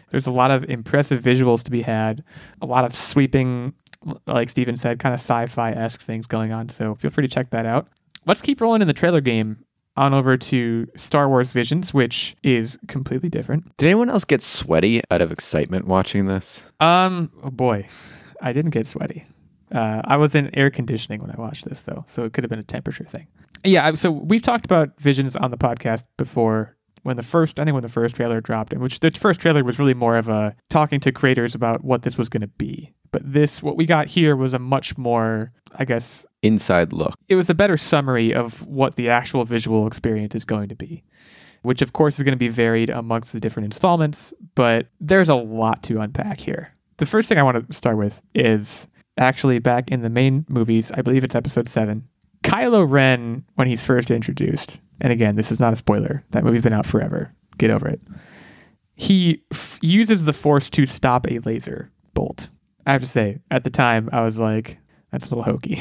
[0.09, 2.23] There's a lot of impressive visuals to be had,
[2.61, 3.73] a lot of sweeping,
[4.25, 6.69] like Steven said, kind of sci fi esque things going on.
[6.69, 7.87] So feel free to check that out.
[8.25, 9.63] Let's keep rolling in the trailer game
[9.95, 13.75] on over to Star Wars Visions, which is completely different.
[13.77, 16.71] Did anyone else get sweaty out of excitement watching this?
[16.79, 17.87] Um, oh boy,
[18.41, 19.25] I didn't get sweaty.
[19.71, 22.49] Uh, I was in air conditioning when I watched this, though, so it could have
[22.49, 23.27] been a temperature thing.
[23.65, 26.75] Yeah, so we've talked about Visions on the podcast before.
[27.03, 29.63] When the first, I think when the first trailer dropped, and which the first trailer
[29.63, 32.93] was really more of a talking to creators about what this was going to be.
[33.11, 37.15] But this, what we got here, was a much more, I guess, Inside look.
[37.27, 41.03] it was a better summary of what the actual visual experience is going to be,
[41.61, 45.35] which of course is going to be varied amongst the different installments, but there's a
[45.35, 46.73] lot to unpack here.
[46.97, 50.91] The first thing I want to start with is actually back in the main movies,
[50.91, 52.07] I believe it's episode 7.
[52.43, 54.79] Kylo Ren when he's first introduced.
[55.01, 56.23] And again, this is not a spoiler.
[56.31, 57.33] That movie's been out forever.
[57.57, 57.99] Get over it.
[58.95, 62.49] He f- uses the force to stop a laser bolt.
[62.87, 64.77] I have to say, at the time, I was like,
[65.11, 65.79] that's a little hokey.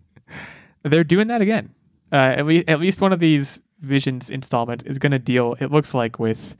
[0.82, 1.74] They're doing that again.
[2.10, 5.70] Uh, at, least, at least one of these Visions installment is going to deal, it
[5.72, 6.56] looks like, with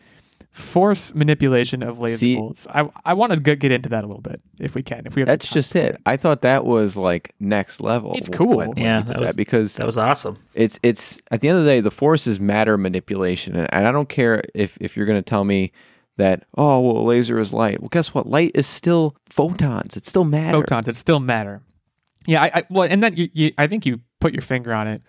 [0.51, 2.67] force manipulation of laser See- bolts.
[2.69, 5.07] I, I want to get into that a little bit, if we can.
[5.07, 5.97] If we have That's just for it.
[6.05, 8.13] I thought that was like next level.
[8.17, 8.57] It's cool.
[8.59, 10.37] when- when Yeah, you did that because That was awesome.
[10.55, 13.87] it's it's at the end of the day the force is matter manipulation and, and
[13.87, 15.73] i don't care if if you're going to tell me
[16.17, 17.81] that oh well laser is light.
[17.81, 18.27] Well guess what?
[18.27, 19.97] Light is still photons.
[19.97, 20.53] It's still matter.
[20.53, 21.63] Photons it still matter.
[22.27, 24.89] Yeah i, I well and then you, you i think you put your finger on
[24.89, 25.03] it.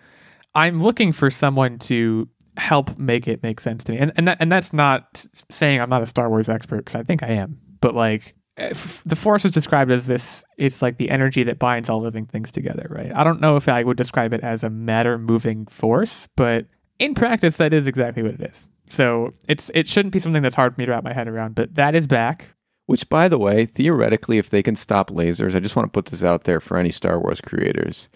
[0.54, 3.98] I'm looking for someone to help make it make sense to me.
[3.98, 7.02] And and, that, and that's not saying i'm not a star wars expert because i
[7.02, 7.60] think i am.
[7.80, 11.58] But like eh, if the force is described as this it's like the energy that
[11.58, 13.14] binds all living things together right?
[13.14, 16.66] I don't know if i would describe it as a matter moving force but
[16.98, 20.54] in practice that is exactly what it is so it's it shouldn't be something that's
[20.54, 22.54] hard for me to wrap my head around but that is back.
[22.86, 26.06] Which by the way theoretically if they can stop lasers i just want to put
[26.06, 28.08] this out there for any star wars creators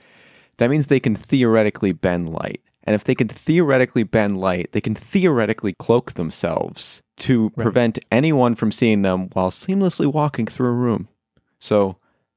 [0.59, 2.61] that means they can theoretically bend light.
[2.85, 8.55] And if they can theoretically bend light they can theoretically cloak themselves to prevent anyone
[8.55, 11.09] from seeing them while seamlessly walking through a room.
[11.59, 11.97] So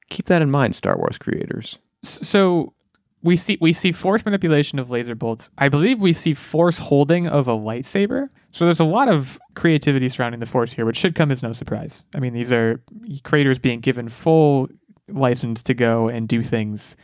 [0.10, 1.80] keep that in mind star wars creators.
[2.04, 2.74] So
[3.24, 5.50] we see we see force manipulation of laser bolts.
[5.58, 8.30] I believe we see force holding of a lightsaber.
[8.52, 11.54] So there's a lot of creativity surrounding the force here, which should come as no
[11.54, 12.04] surprise.
[12.16, 12.82] I mean, these are
[13.24, 14.68] creators being given full
[15.08, 16.96] license to go and do things,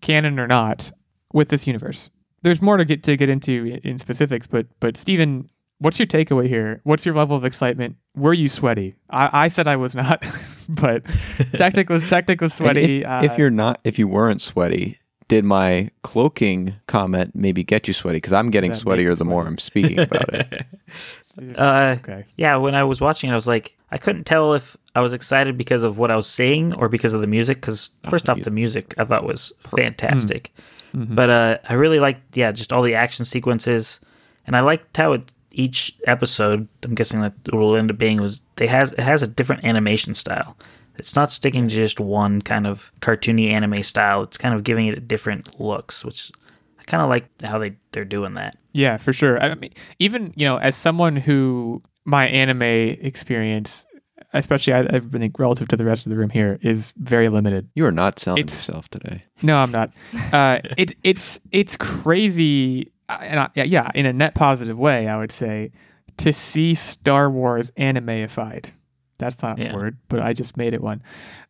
[0.00, 0.92] canon or not,
[1.32, 2.10] with this universe.
[2.42, 5.48] There's more to get to get into in specifics, but but Stephen,
[5.78, 6.80] what's your takeaway here?
[6.84, 7.96] What's your level of excitement?
[8.14, 8.94] Were you sweaty?
[9.08, 10.24] I, I said I was not,
[10.68, 11.04] but
[11.54, 13.00] Tactic was Tactic was sweaty.
[13.02, 14.99] If, uh, if you're not, if you weren't sweaty,
[15.30, 18.16] did my cloaking comment maybe get you sweaty?
[18.16, 19.46] Because I'm getting That sweatier me the more.
[19.46, 20.66] I'm speaking about it.
[21.56, 22.24] Uh, okay.
[22.36, 25.14] Yeah, when I was watching, it, I was like, I couldn't tell if I was
[25.14, 27.58] excited because of what I was seeing or because of the music.
[27.60, 30.52] Because first off, the music I thought was fantastic,
[30.92, 34.00] but uh, I really liked, yeah, just all the action sequences,
[34.44, 36.66] and I liked how it, each episode.
[36.82, 39.64] I'm guessing that it will end up being was they has it has a different
[39.64, 40.56] animation style.
[41.00, 44.22] It's not sticking to just one kind of cartoony anime style.
[44.22, 46.30] It's kind of giving it different looks, which
[46.78, 48.56] I kind of like how they they're doing that.
[48.72, 49.42] Yeah, for sure.
[49.42, 53.84] I mean, even you know, as someone who my anime experience,
[54.32, 57.68] especially I, I think relative to the rest of the room here, is very limited.
[57.74, 59.24] You are not selling It's- yourself today.
[59.42, 59.90] No, I'm not.
[60.32, 65.16] Uh, it it's it's crazy, uh, and I, yeah, in a net positive way, I
[65.18, 65.72] would say,
[66.18, 68.66] to see Star Wars animeified.
[69.20, 69.72] That's not Yeah.
[69.72, 71.02] a word, but I just made it one.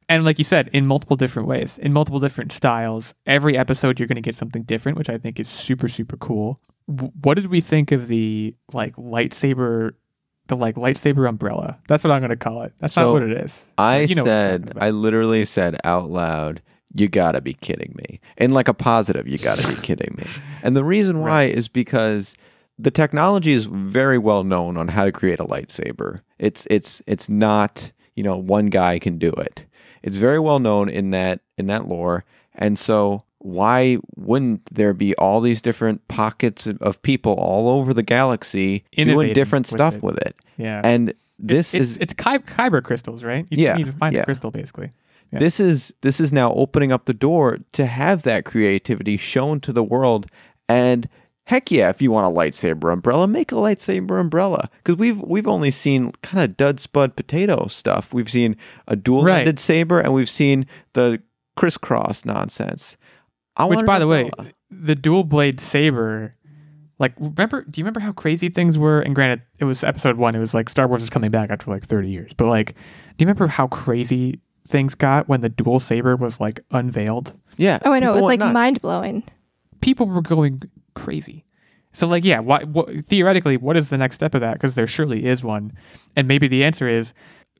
[0.08, 3.14] And like you said, in multiple different ways, in multiple different styles.
[3.26, 6.60] Every episode, you're going to get something different, which I think is super super cool.
[6.88, 9.92] W- what did we think of the like lightsaber?
[10.48, 11.78] The like lightsaber umbrella.
[11.86, 12.72] That's what I'm going to call it.
[12.80, 13.66] That's not what it is.
[13.78, 14.72] I You know said.
[14.80, 16.60] I literally said out loud,
[16.92, 18.18] you gotta be kidding me.
[18.36, 20.24] In like a positive, you gotta be kidding me.
[20.64, 22.34] And the reason why is because
[22.82, 26.20] the technology is very well known on how to create a lightsaber.
[26.38, 29.66] It's it's it's not, you know, one guy can do it.
[30.02, 32.24] It's very well known in that in that lore.
[32.54, 38.02] And so why wouldn't there be all these different pockets of- people all over the
[38.02, 40.02] galaxy doing different with stuff it.
[40.02, 40.36] with it?
[40.58, 40.80] Yeah.
[40.84, 43.46] And this it's, is it's Ky- kyber crystals, right?
[43.50, 44.22] You Yeah, need to find yeah.
[44.22, 44.90] a crystal, basically.
[45.32, 49.72] This is this is now opening up the door to have that creativity shown to
[49.72, 50.26] the world
[50.68, 51.08] and
[51.50, 54.70] heck yeah, if you want a lightsaber umbrella, make a lightsaber umbrella.
[54.78, 58.14] Because we've we've only seen kind of dud spud potato stuff.
[58.14, 59.58] We've seen a dual ended Right.
[59.58, 61.20] saber and we've seen the
[61.56, 62.96] crisscross nonsense.
[63.56, 64.30] I Which, by the way,
[64.70, 66.36] the dual blade saber.
[67.00, 67.64] Like, remember?
[67.64, 69.00] Do you remember how crazy things were?
[69.00, 70.36] And granted, it was episode one.
[70.36, 72.32] It was like Star Wars was coming back after like thirty years.
[72.32, 76.60] But like, do you remember how crazy things got when the dual saber was like
[76.70, 77.34] unveiled?
[77.56, 77.80] yeah.
[77.84, 78.12] Oh, I know.
[78.12, 79.24] It was like mind blowing.
[79.80, 80.62] People were going
[80.94, 81.44] crazy.
[81.92, 82.38] So like, yeah.
[82.40, 82.62] Why?
[82.64, 84.54] What, theoretically, what is the next step of that?
[84.54, 85.72] Because there surely is one,
[86.16, 87.12] and maybe the answer is.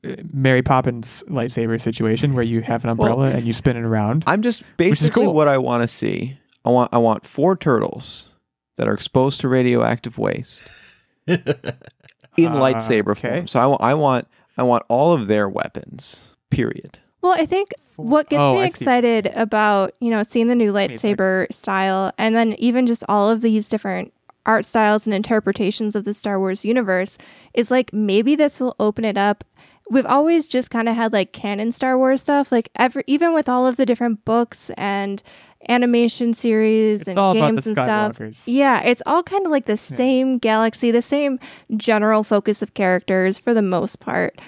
[0.03, 3.83] uh, Mary Poppins lightsaber situation where you have an Well, umbrella and you spin it
[3.83, 4.23] around.
[4.25, 5.33] I'm just is basically cool.
[5.35, 6.39] what I want to see.
[6.65, 8.29] I want I want four turtles
[8.77, 10.63] that are exposed to radioactive waste
[11.27, 13.29] in Uh, lightsaber okay.
[13.37, 13.47] form.
[13.47, 16.29] So I want I want I want all of their weapons.
[16.49, 16.99] Period.
[17.21, 18.83] Well, I think what gets Oh, me I see.
[18.83, 21.17] excited about, you know, seeing the new me a sec.
[21.17, 24.13] lightsaber style and then even just all of these different
[24.45, 27.17] art styles and interpretations of the Star Wars universe
[27.53, 29.43] is like maybe this will open it up.
[29.91, 33.47] We've always just kind of had like canon Star Wars stuff, like every even with
[33.49, 35.21] all of the different books and
[35.69, 38.17] animation series It's and games and stuff.
[38.47, 41.39] Yeah, it's all kind of like the same galaxy, the same
[41.75, 44.39] general focus of characters for the most part.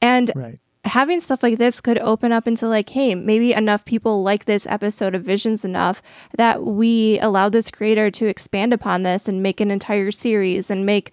[0.00, 0.58] And Right.
[0.86, 4.66] Having stuff like this could open up into like, hey, maybe enough people like this
[4.66, 6.02] episode of Visions enough
[6.36, 10.86] that we allow this creator to expand upon this and make an entire series and
[10.86, 11.12] make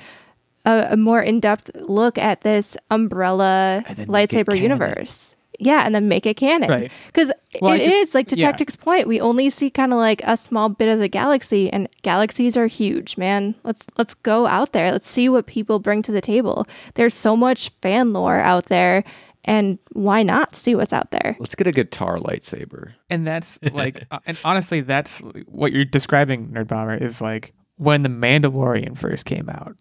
[0.65, 5.35] a, a more in-depth look at this umbrella And then make it lightsaber universe.
[5.59, 6.69] Yeah, and then make it canon.
[6.69, 6.91] Right.
[7.07, 7.31] Because
[7.61, 8.47] Well, it is just- like to yeah.
[8.51, 11.87] Tactic's point, we only see kind of like a small bit of the galaxy, and
[12.01, 13.55] galaxies are huge, man.
[13.63, 14.91] Let's let's go out there.
[14.91, 16.65] Let's see what people bring to the table.
[16.95, 19.03] There's so much fan lore out there,
[19.45, 21.35] and why not see what's out there?
[21.39, 22.93] Let's get a guitar lightsaber.
[23.09, 28.03] and that's like uh, and honestly that's what you're describing nerd bomber is like when
[28.03, 29.75] the mandalorian first came out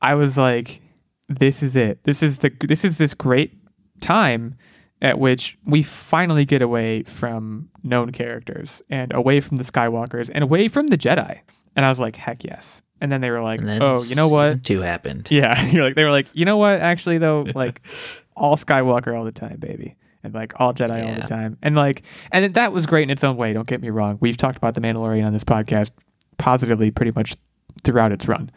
[0.00, 0.80] i was like
[1.28, 3.52] this is it this is the this is this great
[4.00, 4.54] time
[5.02, 10.42] at which we finally get away from known characters and away from the skywalkers and
[10.44, 11.40] away from the jedi
[11.76, 14.64] and i was like heck yes and then they were like oh you know what
[14.64, 15.28] Two happened.
[15.30, 16.80] yeah, you're like they were like, you know what?
[16.80, 17.80] Actually, though, like
[18.38, 22.02] all Skywalker all the time, baby, and like all Jedi all the time, and like,
[22.32, 23.52] and that was great in its own way.
[23.52, 24.18] Don't get me wrong.
[24.20, 25.90] We've talked about the Mandalorian on this podcast
[26.38, 27.36] positively, pretty much
[27.84, 28.50] throughout its run,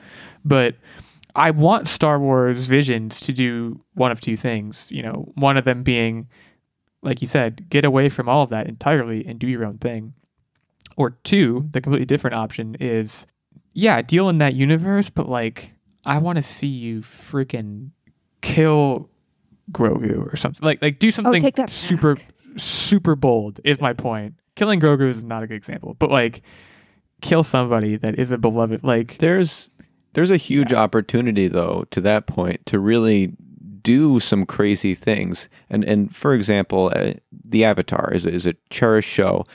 [0.45, 0.75] but
[1.35, 4.87] I want Star Wars Visions to do one of two things.
[4.91, 6.27] You know, one of them being,
[7.01, 10.13] like you said, get away from all of that entirely and do your own thing.
[10.97, 13.25] Or two, the completely different option is,
[13.73, 15.73] yeah, deal in that universe, but like,
[16.05, 17.91] I want to see you freaking
[18.41, 19.09] kill
[19.71, 20.65] Grogu or something.
[20.65, 22.17] Like, like do something take that super,
[22.57, 23.59] super bold.
[23.63, 24.35] Is my point.
[24.55, 26.41] Killing Grogu is not a good example, but like,
[27.21, 28.83] kill somebody that is a beloved.
[28.83, 29.69] Like, There's
[30.13, 33.33] there's a huge opportunity though to that point to really
[33.81, 35.49] do some crazy things.
[35.69, 37.13] And and for example, uh,
[37.45, 39.45] the Avatar is a, is a cherished show.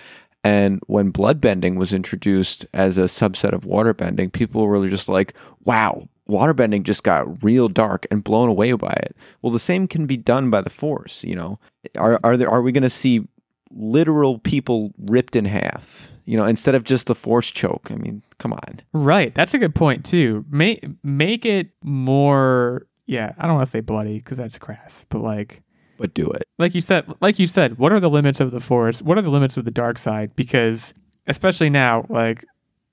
[0.45, 6.09] And when bloodbending was introduced as a subset of waterbending, people were just like, "Wow,
[6.29, 10.17] waterbending just got real dark and blown away by it." Well, the same can be
[10.17, 11.25] done by the Force.
[11.25, 11.59] You know,
[11.97, 13.27] are are there are we going to see
[13.71, 16.11] literal people ripped in half?
[16.25, 17.89] You know, instead of just the Force choke.
[17.93, 18.81] I mean, come on.
[18.93, 19.33] Right.
[19.35, 20.45] That's a good point too.
[20.51, 22.87] Make make it more.
[23.07, 25.63] Yeah, I don't want to say bloody because that's crass, but like
[25.97, 26.43] But do it.
[26.59, 29.01] like you said, like you said, what are the limits of the force?
[29.01, 30.35] What are the limits of the dark side?
[30.35, 30.93] Because
[31.29, 32.45] especially now, like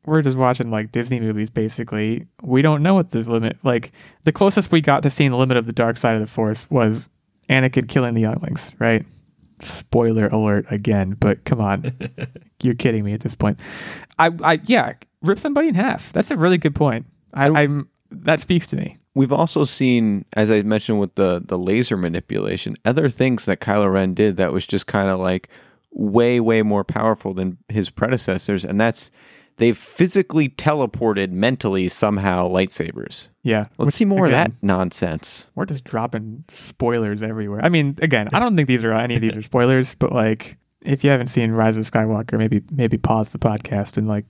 [0.05, 1.49] we're just watching like Disney movies.
[1.49, 3.57] Basically, we don't know what the limit.
[3.63, 3.91] Like
[4.23, 6.69] the closest we got to seeing the limit of the dark side of the force
[6.69, 7.09] was
[7.49, 8.71] Anakin killing the younglings.
[8.79, 9.05] Right.
[9.61, 11.95] Spoiler alert again, but come on,
[12.63, 13.59] you're kidding me at this point.
[14.19, 16.11] I, I, yeah, rip somebody in half.
[16.11, 17.05] That's a really good point.
[17.33, 18.97] I, I'm that speaks to me.
[19.15, 23.91] We've also seen, as I mentioned with the the laser manipulation, other things that Kylo
[23.91, 25.49] Ren did that was just kind of like
[25.91, 29.11] way, way more powerful than his predecessors, and that's
[29.57, 33.29] they've physically teleported mentally somehow lightsabers.
[33.43, 35.47] Yeah, Let's which, see more again, of that nonsense.
[35.55, 37.63] We're just dropping spoilers everywhere.
[37.63, 40.57] I mean, again, I don't think these are any of these are spoilers, but like,
[40.81, 44.25] if you haven't seen Rise of Skywalker, maybe maybe pause the podcast and like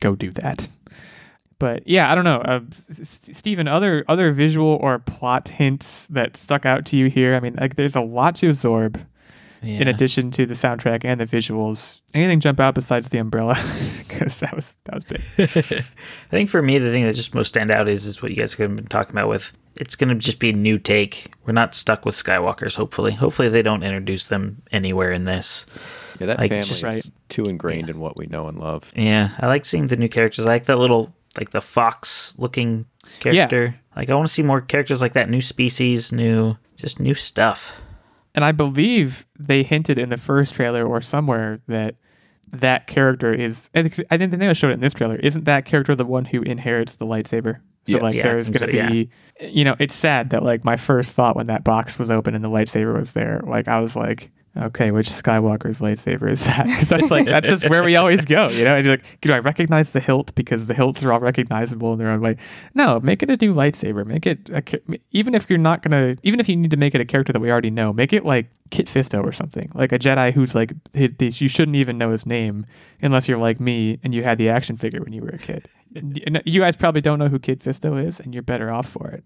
[0.00, 0.68] go do that.
[1.58, 3.68] But yeah, I don't know, uh, S- Stephen.
[3.68, 7.34] Other other visual or plot hints that stuck out to you here.
[7.34, 9.00] I mean, like, there's a lot to absorb.
[9.66, 12.00] In addition to the soundtrack and the visuals.
[12.14, 13.56] Anything jump out besides the umbrella?
[14.14, 15.20] Because that was that was big.
[15.38, 18.36] I think for me, the thing that just most stand out is is what you
[18.36, 21.32] guys have been talking about with it's going to just be a new take.
[21.44, 22.76] We're not stuck with Skywalkers.
[22.76, 25.66] Hopefully, hopefully they don't introduce them anywhere in this.
[26.20, 27.10] Yeah, that Like, family just- is Right.
[27.28, 28.92] too ingrained in what we know and love.
[28.94, 30.46] Yeah, I like seeing the new characters.
[30.46, 32.86] I like that little like the fox looking
[33.18, 33.74] character.
[33.96, 35.28] Like I want to see more characters like that.
[35.28, 37.74] New species, new just new stuff.
[38.34, 41.96] And I believe they hinted in the first trailer or somewhere that
[42.52, 43.70] that character is.
[43.74, 45.16] I think I think they may have showed it in this trailer.
[45.16, 47.56] Isn't that character the one who inherits the lightsaber?
[47.86, 47.98] So Yeah.
[47.98, 51.14] like Yeah, I there's gonna so, be, you know, it's sad that like my first
[51.14, 54.30] thought when that box was open and the lightsaber was there, like I was like,
[54.56, 56.66] okay, which Skywalker's lightsaber is that?
[56.74, 58.76] Because that's like that's just where we always go, you know.
[58.76, 61.98] And you're like, do I recognize the hilt because the hilts are all recognizable in
[61.98, 62.36] their own way?
[62.74, 64.04] No, make it a new lightsaber.
[64.06, 64.62] Make it a,
[65.12, 67.40] even if you're not gonna, even if you need to make it a character that
[67.40, 70.72] we already know, make it like Kit Fisto or something, like a Jedi who's like
[70.92, 72.66] he- he- you shouldn't even know his name
[73.02, 75.64] unless you're like me and you had the action figure when you were a kid.
[76.44, 79.24] You guys probably don't know who Kit Fisto is, and you're better off for it.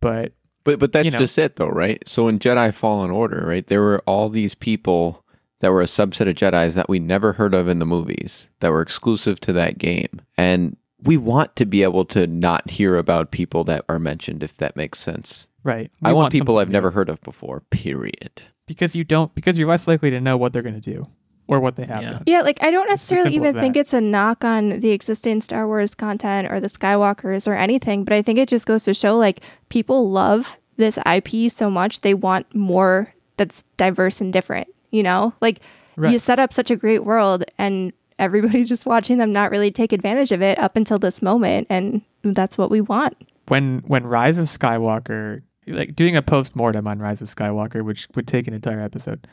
[0.00, 0.32] But
[0.66, 1.18] But but that's You know.
[1.18, 2.02] just it though, right?
[2.08, 5.24] So in Jedi Fallen Order, right, there were all these people
[5.60, 8.72] that were a subset of Jedi's that we never heard of in the movies that
[8.72, 10.20] were exclusive to that game.
[10.36, 14.56] And we want to be able to not hear about people that are mentioned if
[14.56, 15.46] that makes sense.
[15.62, 18.42] right, I we want people I've never heard of before, period.
[18.66, 21.06] because you don't because you're less likely to know what they're going to do
[21.48, 22.10] or what they have Yeah.
[22.10, 22.22] done.
[22.26, 25.94] Yeah, like I don't necessarily even think it's a knock on the existing Star Wars
[25.94, 29.40] content or the Skywalkers or anything, but I think it just goes to show like
[29.68, 35.34] people love this IP so much they want more that's diverse and different, you know?
[35.40, 35.60] Like
[35.96, 39.92] you set up such a great world and everybody's just watching them not really take
[39.92, 43.16] advantage of it up until this moment and that's what we want.
[43.48, 48.08] when when Rise of Skywalker, like doing a post mortem on Rise of Skywalker, which
[48.14, 49.26] would take an entire episode,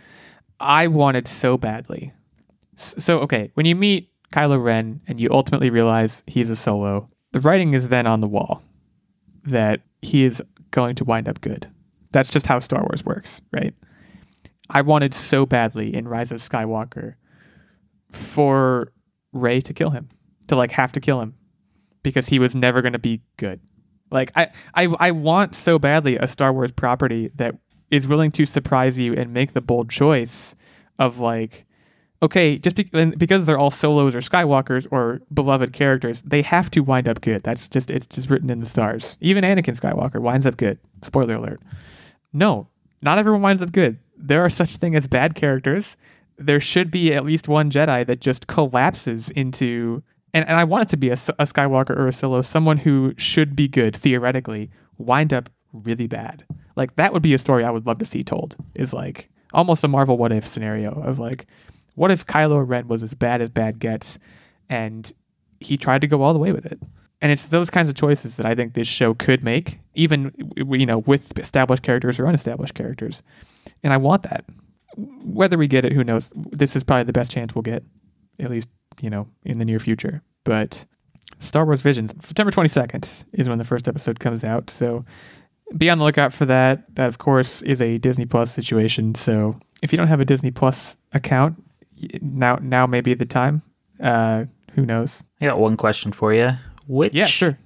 [0.60, 2.14] I wanted so badly.
[2.76, 7.40] So okay, when you meet Kylo Ren and you ultimately realize he's a Solo, the
[7.40, 8.64] writing is then on the wall
[9.44, 11.70] that he is going to wind up good.
[12.12, 13.74] That's just how Star Wars works, right?
[14.70, 17.16] I wanted so badly in Rise of Skywalker
[18.12, 18.92] for
[19.32, 20.10] Rey to kill him,
[20.48, 21.36] to like have to kill him
[22.02, 23.60] because he was never going to be good.
[24.12, 27.56] Like I, I I want so badly a Star Wars property that
[27.94, 30.56] is willing to surprise you and make the bold choice
[30.98, 31.66] of like
[32.24, 36.80] okay, just be- because they're all solos or Skywalkers or beloved characters, they have to
[36.80, 37.44] wind up good.
[37.44, 39.18] That's just it's just written in the stars.
[39.20, 40.80] Even Anakin Skywalker winds up good.
[41.02, 41.62] Spoiler alert.
[42.32, 42.68] No,
[43.02, 44.00] not everyone winds up good.
[44.18, 45.98] There are such thing as bad characters.
[46.38, 50.02] There should be at least one Jedi that just collapses into
[50.34, 53.56] and, and I want it to be a Skywalker or a Solo, someone who should
[53.56, 56.44] be good theoretically, wind up really bad.
[56.76, 58.56] Like that would be a story I would love to see told.
[58.76, 61.46] Is like almost a Marvel what if scenario of like,
[61.96, 64.20] what if Kylo Ren was as bad as bad gets,
[64.70, 65.12] and
[65.60, 66.80] he tried to go all the way with it.
[67.22, 70.86] And it's those kinds of choices that I think this show could make, even you
[70.86, 73.24] know, with established characters or unestablished characters.
[73.82, 74.44] And I want that.
[74.98, 76.34] Whether we get it, who knows?
[76.36, 77.84] This is probably the best chance we'll get,
[78.40, 78.68] at least
[79.02, 80.22] you know, in the near future.
[80.44, 80.86] But
[81.40, 84.70] Star Wars Visions, September 22nd is when the first episode comes out.
[84.70, 85.06] So
[85.78, 86.84] be on the lookout for that.
[86.96, 89.16] That, of course, is a Disney Plus situation.
[89.16, 91.62] So if you don't have a Disney Plus account,
[92.22, 93.62] now now may be the time.
[94.02, 95.24] Uh, who knows?
[95.42, 96.52] I got one question for you.
[96.88, 97.58] Which Yeah, sure.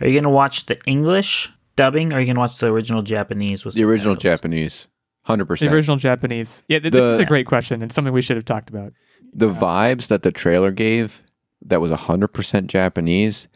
[0.00, 3.64] Are you gonna watch the English dubbing or are you gonna watch the original Japanese
[3.64, 4.40] with The original subtitles?
[4.40, 4.86] Japanese.
[5.28, 5.58] 100%.
[5.60, 6.64] The original Japanese.
[6.68, 8.92] Yeah, th- this is a great question and something we should have talked about.
[9.32, 11.22] the vibes that the trailer gave
[11.62, 13.48] that was 100% Japanese,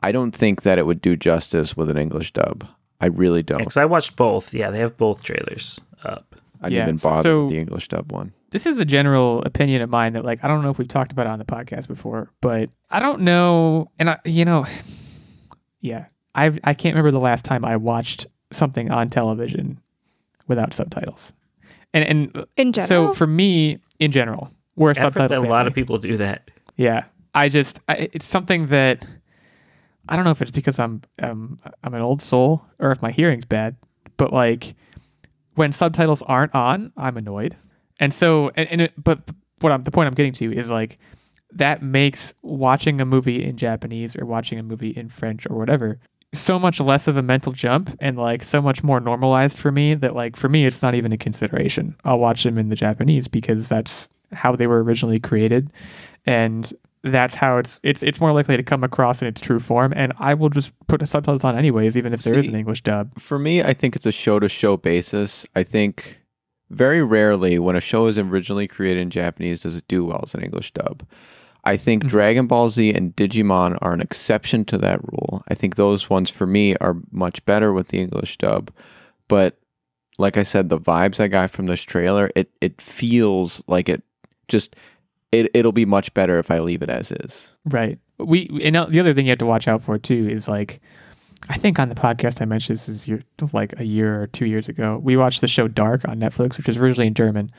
[0.00, 2.66] I don't think that it would do justice with an English dub.
[3.00, 3.58] I really don't.
[3.58, 4.52] Because I watched both.
[4.54, 6.36] Yeah, they have both trailers up.
[6.62, 8.32] I didn't Yeah, even bother so- with the English dub one.
[8.50, 11.10] this is a general opinion of mine that like I don't know if we've talked
[11.12, 14.66] about it on the podcast before, but I don't know and I you know
[15.80, 19.80] yeah, I I can't remember the last time I watched something on television
[20.48, 21.32] without subtitles.
[21.94, 25.66] And and In general, so for me in general, we're a I've subtitle a lot
[25.66, 26.50] of people do that.
[26.76, 29.04] Yeah, I just I, it's something that
[30.10, 33.10] I don't know if it's because I'm um I'm an old soul or if my
[33.10, 33.76] hearing's bad,
[34.16, 34.74] but like
[35.54, 37.56] when subtitles aren't on, I'm annoyed,
[37.98, 39.30] and so and, and it, but
[39.60, 40.98] what I'm the point I'm getting to is like
[41.52, 45.98] that makes watching a movie in Japanese or watching a movie in French or whatever
[46.32, 49.94] so much less of a mental jump and like so much more normalized for me
[49.94, 51.96] that like for me it's not even a consideration.
[52.04, 55.72] I'll watch them in the Japanese because that's how they were originally created
[56.24, 56.72] and
[57.02, 60.12] that's how it's it's it's more likely to come across in its true form and
[60.18, 63.18] I will just put subtitles on anyways even if there is See- an English dub.
[63.18, 65.46] For me, I think it's a show to show basis.
[65.54, 66.20] I think
[66.70, 70.34] very rarely when a show is originally created in Japanese does it do well as
[70.34, 71.06] an English dub.
[71.64, 72.08] I think mm-hmm.
[72.08, 75.42] Dragon Ball Z and Digimon are an exception to that rule.
[75.48, 78.70] I think those ones for me are much better with the English dub.
[79.28, 79.58] But
[80.18, 84.02] like I said, the vibes I got from this trailer, it it feels like it
[84.48, 84.76] just
[85.32, 87.50] it it'll be much better if I leave it as is.
[87.64, 87.98] Right.
[88.18, 90.80] We and the other thing you have to watch out for too is like
[91.48, 93.08] I think on the podcast I mentioned this is
[93.52, 94.98] like a year or two years ago.
[95.02, 97.50] We watched the show Dark on Netflix, which is originally in German,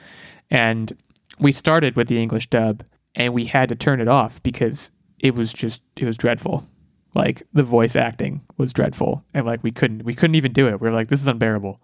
[0.49, 0.93] and
[1.39, 2.84] we started with the English dub,
[3.15, 6.67] and we had to turn it off because it was just it was dreadful.
[7.13, 10.80] Like the voice acting was dreadful, and like we couldn't we couldn't even do it.
[10.80, 11.82] We were like, this is unbearable.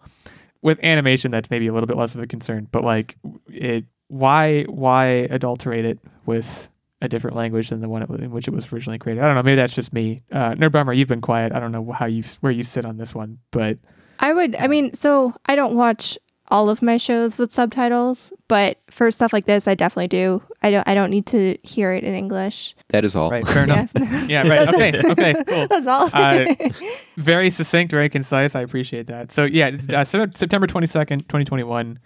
[0.62, 3.18] With animation, that's maybe a little bit less of a concern, but like
[3.48, 6.70] it, why why adulterate it with
[7.02, 9.24] a different language than the one it, in which it was originally created?
[9.24, 9.44] I don't know.
[9.44, 10.24] Maybe that's just me.
[10.32, 11.52] Uh, Nerd Bomber, you've been quiet.
[11.52, 13.78] I don't know how you where you sit on this one, but
[14.20, 16.18] I would, I mean, so I don't watch
[16.50, 20.42] all of my shows with subtitles, but for stuff like this, I definitely do.
[20.62, 22.74] I don't, I don't need to hear it in English.
[22.90, 23.30] That is all.
[23.30, 23.92] right, fair enough.
[24.28, 24.30] Yes.
[24.30, 24.68] yeah, right.
[24.74, 25.68] Okay, okay, cool.
[25.68, 26.10] That's all.
[26.14, 26.46] Uh,
[27.18, 28.56] very succinct, very concise.
[28.56, 29.32] I appreciate that.
[29.32, 32.00] So yeah, uh, September twenty second, twenty twenty one,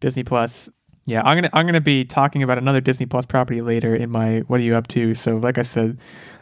[0.00, 0.68] Disney Plus.
[1.08, 4.40] Yeah, I'm gonna I'm gonna be talking about another Disney Plus property later in my
[4.40, 5.14] What Are You Up To?
[5.14, 5.98] So like I said,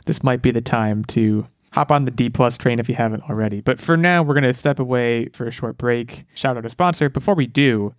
[0.06, 3.22] this might be the time to hop on the D Plus train if you haven't
[3.30, 3.60] already.
[3.60, 6.24] But for now, we're gonna step away for a short break.
[6.34, 7.08] Shout out to sponsor.
[7.08, 7.94] Before we do,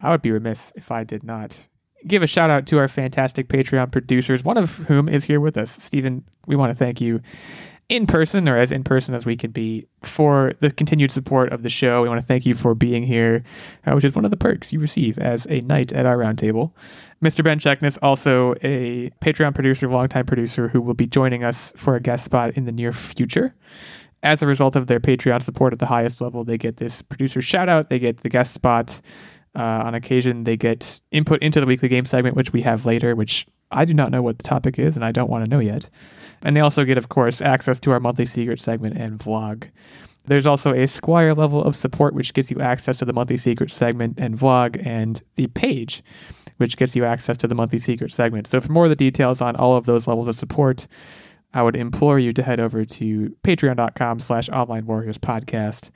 [0.00, 1.68] I would be remiss if I did not
[2.06, 5.58] give a shout out to our fantastic Patreon producers, one of whom is here with
[5.58, 5.70] us.
[5.70, 7.20] Stephen, we want to thank you
[7.88, 11.62] in person or as in person as we can be for the continued support of
[11.62, 12.02] the show.
[12.02, 13.44] We want to thank you for being here,
[13.86, 16.72] uh, which is one of the perks you receive as a knight at our roundtable.
[17.22, 17.44] Mr.
[17.44, 22.00] Ben Checkness, also a Patreon producer, longtime producer, who will be joining us for a
[22.00, 23.54] guest spot in the near future.
[24.22, 27.40] As a result of their Patreon support at the highest level, they get this producer
[27.40, 29.00] shout out, they get the guest spot.
[29.54, 33.14] Uh, on occasion, they get input into the weekly game segment, which we have later,
[33.14, 35.60] which I do not know what the topic is, and I don't want to know
[35.60, 35.88] yet.
[36.42, 39.70] And they also get, of course, access to our monthly secret segment and vlog.
[40.26, 43.70] There's also a Squire level of support, which gives you access to the monthly secret
[43.70, 46.02] segment and vlog, and the page,
[46.56, 48.46] which gets you access to the monthly secret segment.
[48.48, 50.88] So, for more of the details on all of those levels of support,
[51.54, 55.90] I would implore you to head over to patreon.com slash online warriors podcast.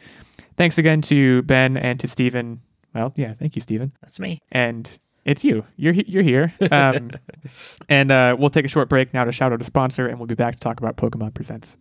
[0.57, 2.61] Thanks again to Ben and to Stephen.
[2.95, 4.38] Well, yeah, thank you, Stephen That's me.
[4.53, 5.64] and it's you.
[5.77, 6.53] You're you're here.
[6.73, 7.11] Um,
[7.89, 10.27] and uh, we'll take a short break now to shout out a sponsor, and we'll
[10.27, 11.77] be back to talk about Pokemon Presents.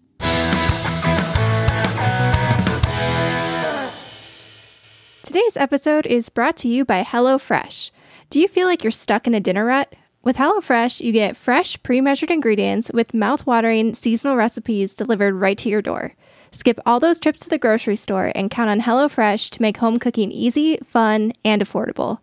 [5.24, 7.92] Today's episode is brought to you by HelloFresh.
[8.32, 9.94] Do you feel like you're stuck in a dinner rut?
[10.24, 15.70] With HelloFresh, you get fresh, pre measured ingredients with mouth-watering seasonal recipes delivered right to
[15.70, 16.16] your door.
[16.52, 20.00] Skip all those trips to the grocery store and count on HelloFresh to make home
[20.00, 22.20] cooking easy, fun, and affordable.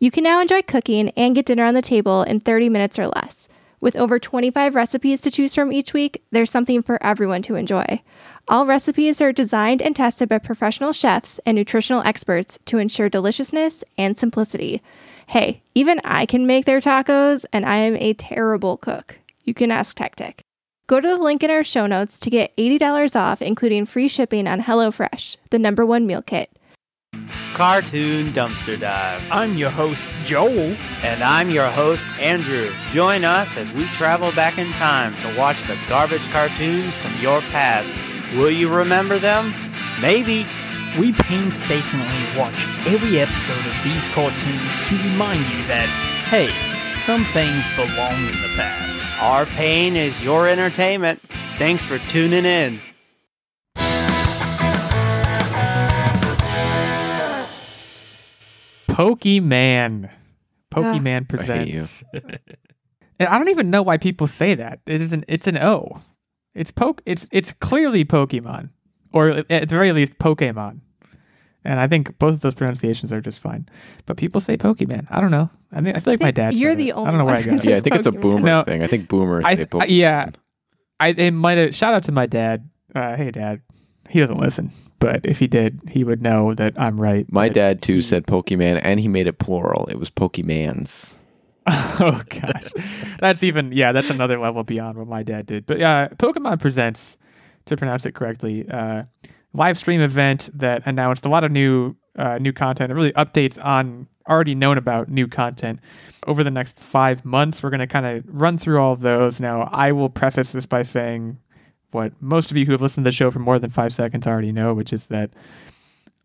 [0.00, 3.08] You can now enjoy cooking and get dinner on the table in 30 minutes or
[3.08, 3.48] less.
[3.80, 8.02] With over 25 recipes to choose from each week, there's something for everyone to enjoy.
[8.46, 13.82] All recipes are designed and tested by professional chefs and nutritional experts to ensure deliciousness
[13.96, 14.82] and simplicity.
[15.26, 19.18] Hey, even I can make their tacos, and I am a terrible cook.
[19.42, 20.42] You can ask Tactic.
[20.86, 24.46] Go to the link in our show notes to get $80 off, including free shipping
[24.46, 26.57] on HelloFresh, the number one meal kit.
[27.58, 29.20] Cartoon Dumpster Dive.
[29.32, 30.76] I'm your host, Joel.
[31.02, 32.72] And I'm your host, Andrew.
[32.92, 37.40] Join us as we travel back in time to watch the garbage cartoons from your
[37.40, 37.92] past.
[38.36, 39.52] Will you remember them?
[40.00, 40.46] Maybe.
[41.00, 45.88] We painstakingly watch every episode of these cartoons to remind you that,
[46.28, 46.52] hey,
[47.00, 49.08] some things belong in the past.
[49.18, 51.20] Our pain is your entertainment.
[51.58, 52.78] Thanks for tuning in.
[58.98, 60.10] Pokemon.
[60.70, 62.04] Pokemon I hate presents.
[62.12, 64.80] and I don't even know why people say that.
[64.86, 66.02] It is an it's an O.
[66.54, 67.00] It's poke.
[67.06, 68.70] It's it's clearly Pokemon,
[69.12, 70.80] or at the very least Pokemon.
[71.64, 73.68] And I think both of those pronunciations are just fine.
[74.06, 75.06] But people say Pokemon.
[75.10, 75.50] I don't know.
[75.72, 76.54] I mean, I feel like my dad.
[76.54, 76.96] you're said the it.
[76.96, 77.64] I don't know where I got it.
[77.64, 78.20] Yeah, I think it's a Pokemon.
[78.20, 78.62] boomer No.
[78.64, 78.82] thing.
[78.82, 80.30] I think boomers I, say I- yeah,
[80.98, 81.74] I it might have.
[81.74, 82.68] Shout out to my dad.
[82.94, 83.60] Uh, hey, dad.
[84.08, 87.30] He doesn't listen, but if he did, he would know that I'm right.
[87.32, 89.86] My dad too he- said Pokemon, and he made it plural.
[89.86, 91.18] It was Pokemans.
[91.66, 92.72] oh gosh,
[93.18, 95.66] that's even yeah, that's another level beyond what my dad did.
[95.66, 97.18] But yeah, Pokemon presents
[97.66, 98.66] to pronounce it correctly.
[98.68, 99.02] Uh,
[99.52, 103.62] live stream event that announced a lot of new uh, new content, It really updates
[103.64, 105.80] on already known about new content
[106.26, 107.62] over the next five months.
[107.62, 109.40] We're going to kind of run through all of those.
[109.40, 111.38] Now, I will preface this by saying
[111.90, 114.26] what most of you who have listened to the show for more than five seconds
[114.26, 115.30] already know, which is that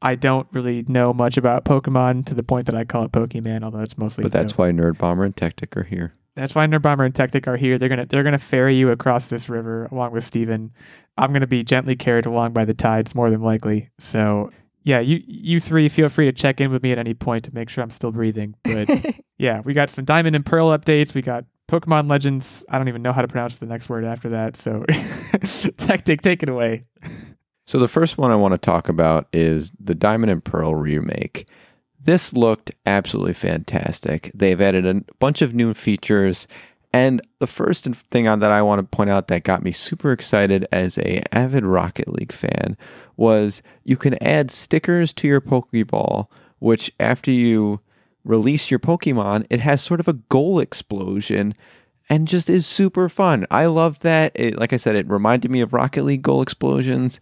[0.01, 3.63] I don't really know much about Pokemon to the point that I call it Pokemon,
[3.63, 4.23] although it's mostly.
[4.23, 4.59] But that's dope.
[4.59, 6.13] why Nerd Bomber and Tactic are here.
[6.35, 7.77] That's why Nerd Bomber and Tactic are here.
[7.77, 10.71] They're gonna they're gonna ferry you across this river along with Steven.
[11.17, 13.91] I'm gonna be gently carried along by the tides, more than likely.
[13.99, 14.49] So
[14.83, 17.53] yeah, you you three feel free to check in with me at any point to
[17.53, 18.55] make sure I'm still breathing.
[18.63, 18.89] But
[19.37, 21.13] yeah, we got some Diamond and Pearl updates.
[21.13, 22.65] We got Pokemon Legends.
[22.69, 24.57] I don't even know how to pronounce the next word after that.
[24.57, 24.85] So
[25.77, 26.83] Tactic, take it away.
[27.65, 31.47] So the first one I want to talk about is the Diamond and Pearl remake.
[31.99, 34.29] This looked absolutely fantastic.
[34.33, 36.47] They've added a bunch of new features,
[36.91, 40.67] and the first thing that I want to point out that got me super excited
[40.71, 42.77] as a avid Rocket League fan
[43.15, 46.27] was you can add stickers to your Pokeball,
[46.59, 47.79] which after you
[48.23, 51.53] release your Pokemon, it has sort of a goal explosion
[52.09, 53.45] and just is super fun.
[53.49, 54.31] I love that.
[54.35, 57.19] It, like I said, it reminded me of Rocket League goal explosions,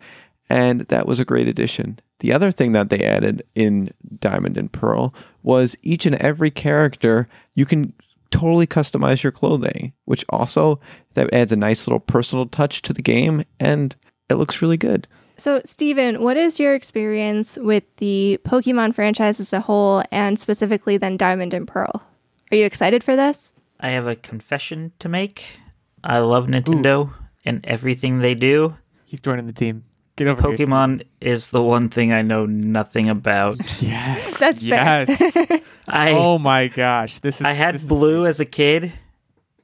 [0.50, 2.00] and that was a great addition.
[2.20, 7.28] The other thing that they added in Diamond and Pearl was each and every character
[7.56, 7.94] you can
[8.30, 10.80] totally customize your clothing, which also
[11.14, 13.96] that adds a nice little personal touch to the game and
[14.30, 15.08] it looks really good.
[15.42, 20.98] So, Steven, what is your experience with the Pokemon franchise as a whole and specifically
[20.98, 22.08] then Diamond and Pearl?
[22.52, 23.56] Are you excited for this?
[23.80, 25.58] I have a confession to make.
[26.04, 28.78] I love Nintendo and everything they do.
[29.04, 29.84] He's joining the team.
[30.16, 30.68] Get over here.
[30.68, 33.58] Pokemon is the one thing I know nothing about.
[33.82, 34.38] Yes.
[34.40, 35.06] That's fair.
[35.08, 35.62] yes.
[35.88, 37.18] I oh my gosh.
[37.18, 38.94] This is I had this is- Blue as a kid,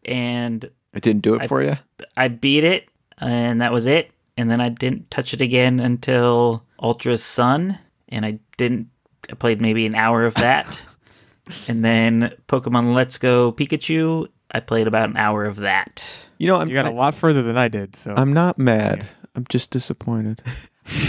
[0.04, 0.64] and
[0.96, 1.76] It didn't do it I- for you?
[2.16, 4.10] I beat it, and that was it.
[4.38, 7.80] And then I didn't touch it again until Ultra Sun,
[8.10, 8.90] and I didn't.
[9.30, 10.80] I played maybe an hour of that,
[11.68, 14.28] and then Pokemon Let's Go Pikachu.
[14.52, 16.04] I played about an hour of that.
[16.38, 17.96] You know, I'm You got a I, lot further than I did.
[17.96, 19.10] So I'm not mad.
[19.36, 20.42] I'm just disappointed.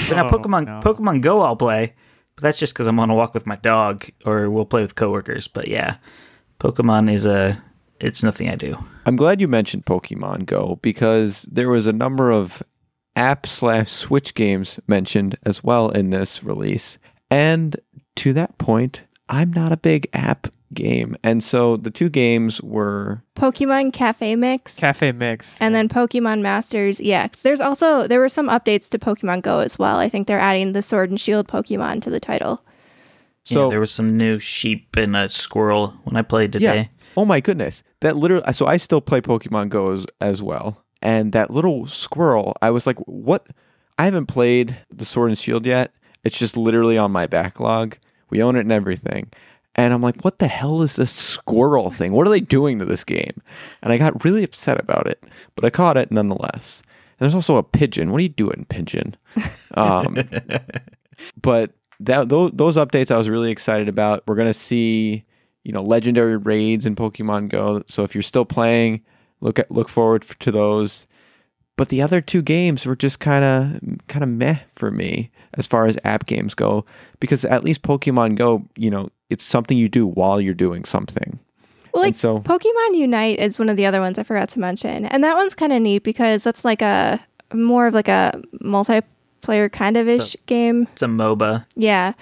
[0.09, 0.81] But now Oh, Pokemon no.
[0.81, 1.95] Pokemon Go I'll play,
[2.35, 4.97] but that's just because I'm on a walk with my dog, or we'll play with
[4.97, 5.47] coworkers.
[5.47, 5.99] But yeah,
[6.59, 7.63] Pokemon is a
[8.01, 8.77] it's nothing I do.
[9.07, 12.61] I'm glad you mentioned Pokemon Go because there was a number of
[13.19, 16.99] app slash Switch games mentioned as well in this release.
[17.31, 17.77] And
[18.17, 21.17] to that point, I'm not a big app game.
[21.25, 24.77] And so the two games were Pokemon Cafe Mix.
[24.77, 25.61] Cafe Mix.
[25.61, 27.43] and then Pokemon Masters EX.
[27.43, 29.99] There's also there were some updates to Pokemon Go as well.
[29.99, 32.65] I think they're adding the Sword and Shield Pokemon to the title.
[33.45, 36.73] so yeah, there was some new sheep and a squirrel when I played yeah.
[36.73, 36.91] today.
[37.17, 37.83] Oh my goodness.
[38.01, 40.85] That literally so I still play Pokemon Go as, as well.
[41.01, 43.47] And that little squirrel, I was like, what?
[43.99, 45.93] I haven't played the Sword and Shield yet.
[46.25, 47.97] It's just literally on my backlog.
[48.31, 49.31] We own it and everything.
[49.75, 52.13] And I'm like, what the hell is this squirrel thing?
[52.13, 53.41] What are they doing to this game?
[53.83, 55.23] And I got really upset about it,
[55.55, 56.83] but I caught it nonetheless.
[56.85, 58.11] And there's also a pigeon.
[58.11, 59.17] What are you doing, pigeon?
[59.75, 60.17] Um,
[61.43, 64.25] but that those, those updates I was really excited about.
[64.27, 65.25] We're gonna see,
[65.63, 67.83] you know, legendary raids in Pokemon Go.
[67.87, 69.03] So if you're still playing,
[69.41, 71.07] look at look forward to those.
[71.77, 75.67] But the other two games were just kind of kind of meh for me as
[75.67, 76.85] far as app games go,
[77.21, 81.39] because at least Pokemon Go, you know, it's something you do while you're doing something.
[81.95, 84.59] Well, like And so- Pokemon Unite is one of the other ones I forgot to
[84.61, 87.21] mention, and that one's kind of neat because that's like a
[87.55, 90.89] more of like a multiplayer kind of ish game.
[90.93, 91.65] It's a MOBA.
[91.77, 92.13] Yeah.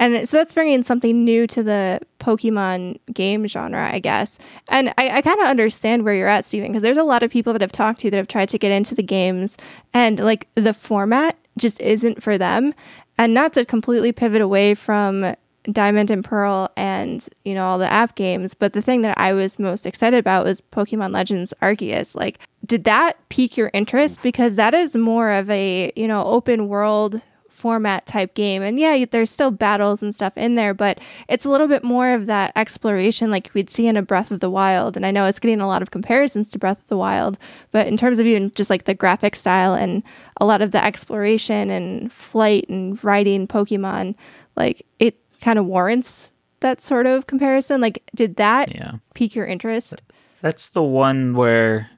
[0.00, 4.38] And so that's bringing something new to the Pokemon game genre, I guess.
[4.68, 7.30] And I, I kind of understand where you're at, Steven, because there's a lot of
[7.30, 9.58] people that have talked to that have tried to get into the games
[9.92, 12.72] and like the format just isn't for them.
[13.18, 15.34] And not to completely pivot away from
[15.64, 19.34] Diamond and Pearl and, you know, all the app games, but the thing that I
[19.34, 22.14] was most excited about was Pokemon Legends Arceus.
[22.14, 24.22] Like, did that pique your interest?
[24.22, 27.20] Because that is more of a, you know, open world
[27.60, 28.62] format type game.
[28.62, 30.98] And yeah, there's still battles and stuff in there, but
[31.28, 34.40] it's a little bit more of that exploration like we'd see in a Breath of
[34.40, 34.96] the Wild.
[34.96, 37.36] And I know it's getting a lot of comparisons to Breath of the Wild,
[37.70, 40.02] but in terms of even just like the graphic style and
[40.40, 44.14] a lot of the exploration and flight and riding Pokemon,
[44.56, 46.30] like it kind of warrants
[46.60, 47.80] that sort of comparison.
[47.80, 48.92] Like, did that Yeah.
[49.14, 50.00] pique your interest?
[50.40, 51.90] That's the one where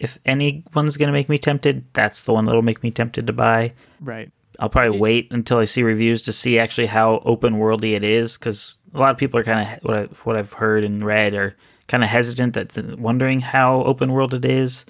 [0.00, 3.32] if anyone's going to make me tempted, that's the one that'll make me tempted to
[3.32, 3.72] buy.
[4.00, 4.30] right.
[4.60, 8.38] I'll probably wait until I see reviews to see actually how open worldy it is
[8.38, 11.34] because a lot of people are kind of what, I, what I've heard and read
[11.34, 11.56] are
[11.88, 14.86] kind of hesitant that wondering how open world it is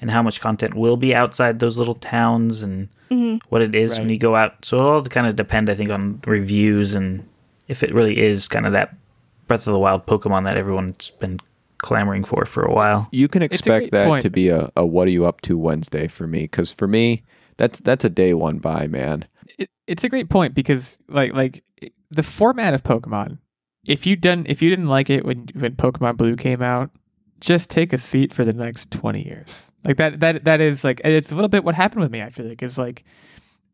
[0.00, 2.88] and how much content will be outside those little towns and
[3.48, 4.64] what it is when you go out.
[4.64, 7.28] So it'll all kind of depend, I think, on reviews and
[7.68, 8.96] if it really is kind of that
[9.46, 11.38] Breath of the Wild Pokemon that everyone's been
[11.78, 13.08] clamoring for for a while.
[13.12, 14.22] You can expect that point.
[14.22, 17.22] to be a, a what are you up to Wednesday for me because for me
[17.56, 19.26] That's that's a day one buy, man.
[19.58, 21.64] it, it's a great point because like like
[22.10, 23.38] the format of Pokemon.
[23.86, 26.90] If you done if you didn't like it when when Pokemon Blue came out,
[27.40, 29.70] just take a seat for the next twenty years.
[29.84, 32.22] Like that that that is like it's a little bit what happened with me.
[32.22, 33.04] I feel like is like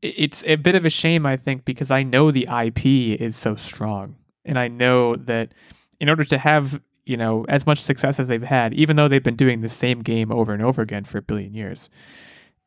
[0.03, 1.27] it's a bit of a shame.
[1.27, 5.53] I think because I know the IP is so strong, and I know that
[6.01, 9.23] in order to have you know as much success as they've had, even though they've
[9.23, 11.89] been doing the same game over and over again for a billion years,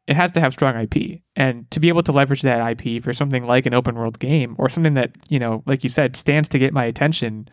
[0.07, 1.21] it has to have strong IP.
[1.35, 4.55] And to be able to leverage that IP for something like an open world game
[4.57, 7.47] or something that, you know, like you said, stands to get my attention,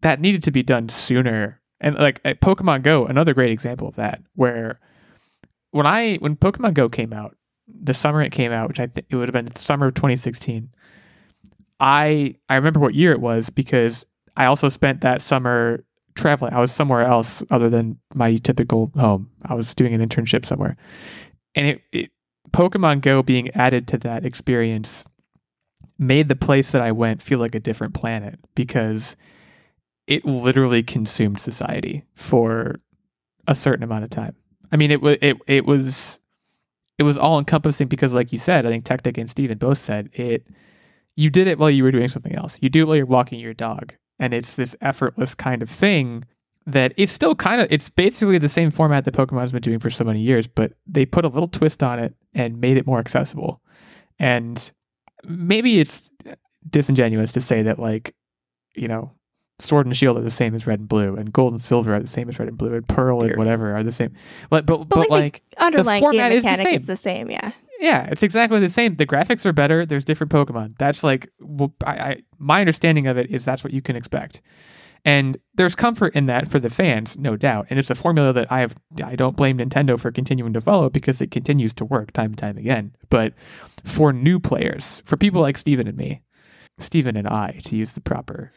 [0.00, 1.60] that needed to be done sooner.
[1.80, 4.80] And like at Pokemon Go, another great example of that, where
[5.70, 7.36] when I when Pokemon Go came out,
[7.66, 9.94] the summer it came out, which I think it would have been the summer of
[9.94, 10.70] 2016,
[11.80, 15.84] I I remember what year it was because I also spent that summer
[16.14, 16.54] traveling.
[16.54, 19.30] I was somewhere else other than my typical home.
[19.44, 20.76] I was doing an internship somewhere
[21.54, 22.10] and it, it
[22.50, 25.04] Pokemon Go being added to that experience
[25.98, 29.16] made the place that I went feel like a different planet because
[30.06, 32.76] it literally consumed society for
[33.46, 34.34] a certain amount of time.
[34.70, 36.20] I mean, it was it it was
[36.98, 40.10] it was all encompassing because, like you said, I think Technic and Steven both said
[40.12, 40.46] it.
[41.14, 42.58] You did it while you were doing something else.
[42.62, 46.24] You do it while you're walking your dog, and it's this effortless kind of thing
[46.66, 49.90] that it's still kind of it's basically the same format that Pokemon's been doing for
[49.90, 52.98] so many years, but they put a little twist on it and made it more
[52.98, 53.60] accessible.
[54.18, 54.72] And
[55.24, 56.10] maybe it's
[56.68, 58.14] disingenuous to say that like,
[58.74, 59.12] you know,
[59.58, 62.00] Sword and Shield are the same as Red and Blue, and Gold and Silver are
[62.00, 64.12] the same as Red and Blue, and Pearl and whatever are the same.
[64.50, 66.66] But but but, But, like, like, the underlying game format is the same.
[66.74, 67.30] is the same.
[67.30, 67.52] Yeah.
[67.80, 68.94] yeah, it's exactly the same.
[68.94, 69.86] The graphics are better.
[69.86, 70.76] There's different Pokemon.
[70.78, 74.42] That's like, well, I, I my understanding of it is that's what you can expect,
[75.04, 77.66] and there's comfort in that for the fans, no doubt.
[77.70, 78.76] And it's a formula that I have.
[79.04, 82.38] I don't blame Nintendo for continuing to follow because it continues to work time and
[82.38, 82.94] time again.
[83.10, 83.34] But
[83.84, 86.22] for new players, for people like Steven and me,
[86.78, 88.52] Steven and I, to use the proper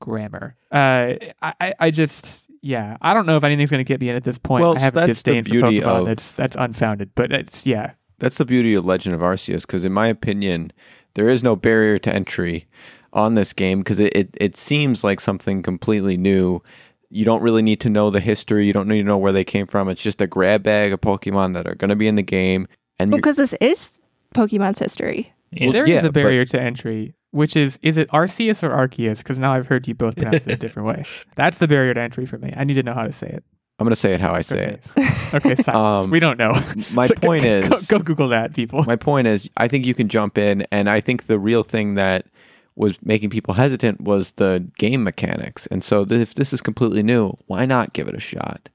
[0.00, 4.08] grammar, uh, I, I- just, yeah, I don't know if anything's going to get me
[4.08, 4.62] in at this point.
[4.62, 6.00] Well, I have that's the disdain for beauty Pokemon.
[6.00, 7.92] of- That's that's unfounded, but it's yeah.
[8.20, 10.72] That's the beauty of Legend of Arceus, because in my opinion,
[11.14, 12.66] there is no barrier to entry
[13.12, 16.60] on this game because it, it, it seems like something completely new.
[17.10, 18.66] You don't really need to know the history.
[18.66, 19.88] You don't need to know where they came from.
[19.88, 22.68] It's just a grab bag of Pokemon that are going to be in the game.
[22.98, 24.00] And you- Because this is
[24.34, 25.32] Pokemon's history.
[25.50, 25.72] Yeah.
[25.72, 29.18] There is yeah, a but- barrier to entry, which is is it Arceus or Arceus?
[29.18, 31.04] Because now I've heard you both pronounce it a different way.
[31.36, 32.52] That's the barrier to entry for me.
[32.54, 33.42] I need to know how to say it.
[33.80, 34.74] I'm going to say it how I say okay.
[34.74, 34.92] it.
[35.34, 36.06] okay, silence.
[36.06, 36.52] Um, we don't know.
[36.92, 38.82] My So go- point go, is, go, Google that, people.
[38.84, 41.94] my point is, I think you can jump in, and I think the real thing
[41.94, 42.26] that
[42.78, 45.66] was making people hesitant was the game mechanics.
[45.66, 48.68] And so, th- if this is completely new, why not give it a shot?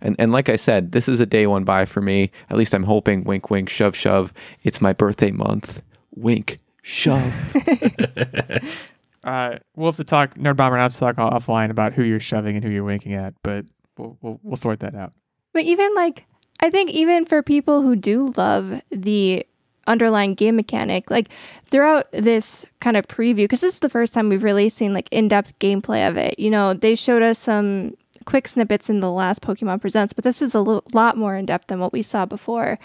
[0.00, 2.30] And and like I said, this is a day one buy for me.
[2.50, 3.24] At least I'm hoping.
[3.24, 4.32] Wink, wink, shove, shove.
[4.62, 5.82] It's my birthday month.
[6.14, 7.34] Wink, shove.
[9.24, 10.34] Uh, we'll have to talk.
[10.36, 12.84] Nerd Bomber and I have to talk offline about who you're shoving and who you're
[12.84, 13.66] winking at, but
[13.98, 15.12] we'll we'll, we'll sort that out.
[15.52, 16.24] But even like,
[16.60, 19.44] I think even for people who do love the
[19.88, 21.28] underlying game mechanic, like
[21.64, 25.08] throughout this kind of preview, because this is the first time we've really seen like
[25.10, 26.38] in depth gameplay of it.
[26.38, 30.42] You know, they showed us some quick snippets in the last Pokemon Presents, but this
[30.42, 32.78] is a lo- lot more in depth than what we saw before.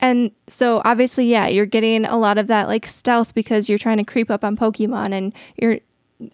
[0.00, 3.98] And so obviously, yeah, you're getting a lot of that like stealth because you're trying
[3.98, 5.78] to creep up on Pokemon and you're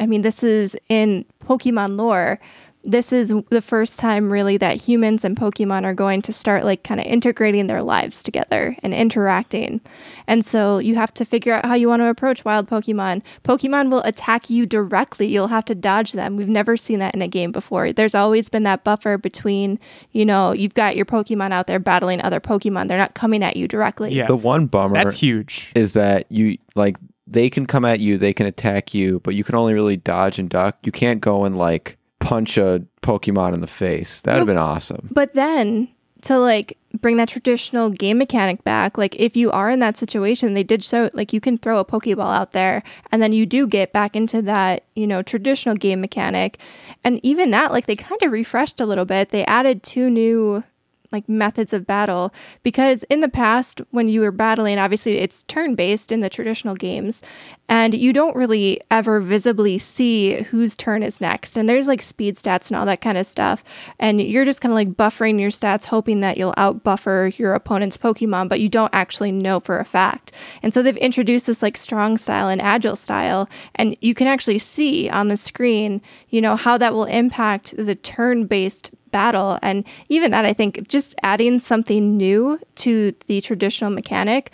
[0.01, 2.41] I mean, this is in Pokemon lore.
[2.85, 6.85] This is the first time really that humans and Pokemon are going to start like
[6.85, 9.81] kind of integrating their lives together and interacting.
[10.27, 13.23] And so you have to figure out how you want to approach wild Pokemon.
[13.43, 15.27] Pokemon will attack you directly.
[15.27, 16.37] You'll have to dodge them.
[16.37, 17.93] We've never seen that in a game before.
[17.93, 19.81] There's always been that buffer between,
[20.13, 22.89] you know, you've got your Pokemon out there battling other Pokemon.
[22.89, 24.15] They're not coming at you directly.
[24.15, 24.29] Yes.
[24.29, 25.73] the one bummer That's huge.
[25.75, 29.45] is that you like they can come at you, they can attack you, but you
[29.45, 30.77] can only really dodge and duck.
[30.85, 34.23] You can't go and like punch a Pokemon in the face.
[34.23, 35.09] That would have been awesome.
[35.13, 35.89] But then
[36.23, 40.55] to like bring that traditional game mechanic back, like if you are in that situation,
[40.55, 43.67] they did show like you can throw a Pokeball out there and then you do
[43.67, 46.59] get back into that, you know, traditional game mechanic.
[47.05, 49.29] And even that, like they kind of refreshed a little bit.
[49.29, 50.65] They added two new
[51.15, 52.35] like methods of battle.
[52.63, 56.75] Because in the past when you were battling obviously it's turn based in the traditional
[56.75, 57.23] games
[57.69, 61.57] and you don't really ever visibly see whose turn is next.
[61.57, 63.65] And there's like speed stats and all that kind of stuff.
[63.99, 67.55] And you're just kind of like buffering your stats hoping that you'll out buffer your
[67.55, 70.33] opponent's pokemon but you don't actually know for a fact.
[70.63, 74.59] And so they've introduced this like strong style and agile style and you can actually
[74.59, 79.59] see on the screen you know how that will impact the turn based battle.
[79.63, 84.51] And even that, I think, just adding something new to the traditional mechanic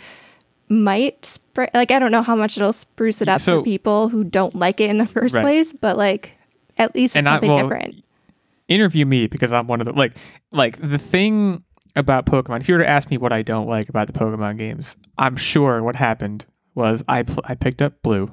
[0.69, 1.37] might
[1.73, 4.55] like I don't know how much it'll spruce it up So- for people who don't
[4.55, 5.41] like it in the first Right.
[5.41, 6.37] place, but like
[6.77, 7.95] at least it's And I- something well, different.
[8.69, 10.13] interview me because I'm one of the like
[10.51, 11.63] like the thing
[11.95, 12.61] about Pokemon.
[12.61, 15.35] If you were to ask me what I don't like about the Pokemon games, I'm
[15.35, 18.31] sure what happened was I pl- I picked up blue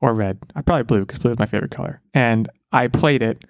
[0.00, 0.38] or red.
[0.54, 3.44] I probably blue because blue is my favorite color, and I played it.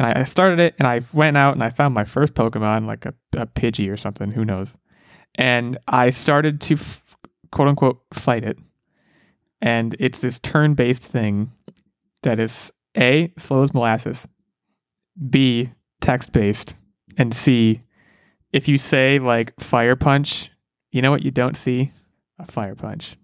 [0.00, 2.86] And I I started it, and I went out and I found my first Pokemon,
[2.86, 4.78] like a, a Pidgey or something, who knows.
[5.34, 7.18] And I started to f-
[7.52, 8.58] quote unquote fight it.
[9.60, 11.50] And it's this turn based thing
[12.22, 14.26] that is A, slow as molasses,
[15.28, 15.70] B,
[16.00, 16.76] text based,
[17.18, 17.80] and C,
[18.54, 20.50] if you say like fire punch,
[20.92, 21.92] you know what you don't see?
[22.38, 23.18] A fire punch.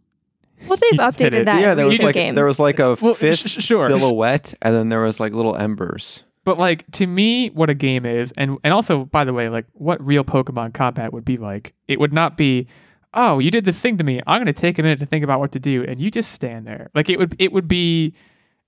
[0.68, 1.60] Well, they've you updated that.
[1.62, 2.34] yeah, there was like game.
[2.34, 3.88] there was like a Well, sh- fist sh- sure.
[3.88, 6.22] silhouette, and then there was like little embers.
[6.46, 9.66] But like to me, what a game is, and and also by the way, like
[9.72, 12.68] what real Pokemon combat would be like, it would not be,
[13.12, 14.22] oh, you did this thing to me.
[14.28, 16.64] I'm gonna take a minute to think about what to do, and you just stand
[16.64, 16.88] there.
[16.94, 18.14] Like it would it would be,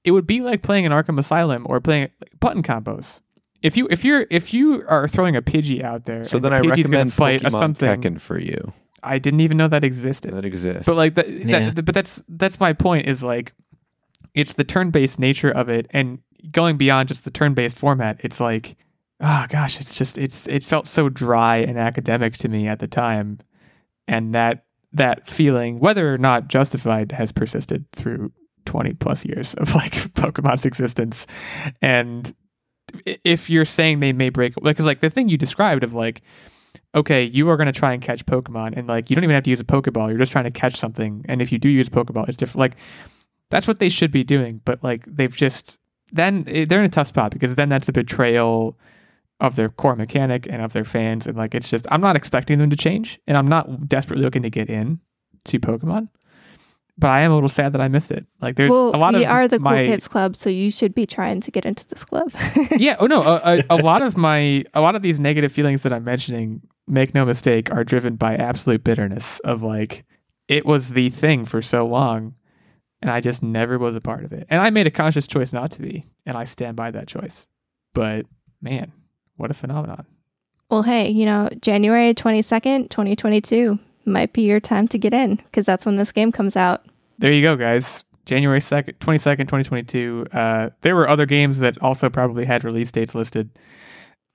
[0.03, 3.20] it would be like playing an Arkham Asylum or playing like, button combos.
[3.62, 6.51] If you if you're if you are throwing a Pidgey out there, So and then
[6.51, 7.89] the I Pidgey's gonna recommend fight Pokemon something.
[8.03, 8.72] Tekken for you.
[9.05, 10.35] I didn't even know that existed.
[10.35, 10.87] That exists.
[10.87, 11.70] But like that, Yeah.
[11.70, 13.53] that but that's that's my point is like
[14.35, 16.18] it's the turn-based nature of it and
[16.51, 18.76] going beyond just the turn-based format it's like
[19.20, 22.86] oh gosh it's just it's it felt so dry and academic to me at the
[22.86, 23.39] time
[24.07, 28.32] and that that feeling whether or not justified has persisted through
[28.64, 31.26] 20 plus years of like pokemon's existence
[31.82, 32.32] and
[33.24, 36.22] if you're saying they may break because like the thing you described of like
[36.95, 39.45] okay, you are going to try and catch Pokemon, and like you don't even have
[39.45, 40.09] to use a Pokeball.
[40.09, 42.61] You're just trying to catch something, and if you do use Pokeball, it's different.
[42.61, 42.76] Like
[43.51, 45.78] that's what they should be doing, but like they've just
[46.12, 48.78] then eh, they're in a tough spot because then that's a betrayal
[49.40, 52.59] of their core mechanic and of their fans, and like it's just I'm not expecting
[52.59, 55.00] them to change, and I'm not desperately looking to get in
[55.44, 56.09] to Pokemon.
[57.00, 58.26] But I am a little sad that I missed it.
[58.40, 60.94] Like there's well, a lot we of are the Cool Kids Club, so you should
[60.96, 62.32] be trying to get into this club.
[62.76, 65.82] yeah oh no a, a, a lot of my a lot of these negative feelings
[65.82, 70.04] that i'm mentioning make no mistake are driven by absolute bitterness of like
[70.48, 72.34] it was the thing for so long
[73.03, 75.53] and i just never was a part of it and i made a conscious choice
[75.53, 77.46] not to be and i stand by that choice
[77.94, 78.26] but
[78.61, 78.92] man
[79.36, 80.07] what a phenomenon
[80.70, 85.64] well, hey, you know, January 22nd, 2022 might be your time to get in because
[85.64, 86.84] that's when this game comes out.
[87.18, 92.11] there you go guys january 2nd 22nd 2022 uh, there were other games that also
[92.11, 93.49] probably had release dates listed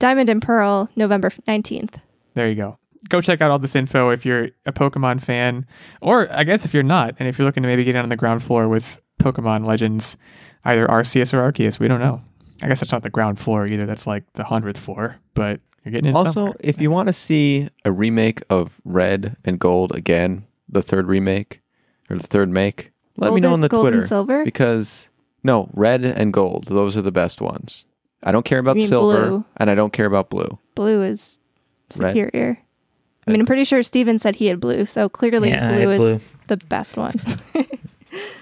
[0.00, 1.98] Diamond and Pearl, November 19th.
[2.34, 2.78] there you go.
[3.08, 5.66] Go check out all this info if you're a Pokemon fan,
[6.00, 8.16] or I guess if you're not, and if you're looking to maybe get on the
[8.16, 10.16] ground floor with Pokemon Legends,
[10.64, 11.78] either Arceus or Arceus.
[11.78, 12.22] We don't know.
[12.62, 13.84] I guess that's not the ground floor either.
[13.86, 16.54] That's like the hundredth floor, but you're getting in also, somewhere.
[16.60, 21.60] if you want to see a remake of Red and Gold again, the third remake
[22.08, 24.44] or the third make, let me know and- on the Gold and Twitter Silver?
[24.44, 25.10] because
[25.42, 27.84] no, Red and Gold, those are the best ones.
[28.22, 29.44] I don't care about You mean silver blue?
[29.58, 30.58] and I don't care about blue.
[30.74, 31.38] Blue is
[31.96, 32.14] Red.
[33.24, 33.32] Superior.
[33.32, 35.80] I mean, I'm pretty sure Steven said he had blue, so clearly yeah, I blue
[35.80, 36.20] had is blue.
[36.48, 37.14] the best one.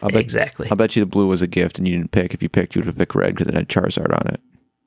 [0.02, 0.68] I'll bet, exactly.
[0.70, 2.34] I'll bet you the blue was a gift and you didn't pick.
[2.34, 4.40] If you picked, you would have picked red because it had Charizard on it.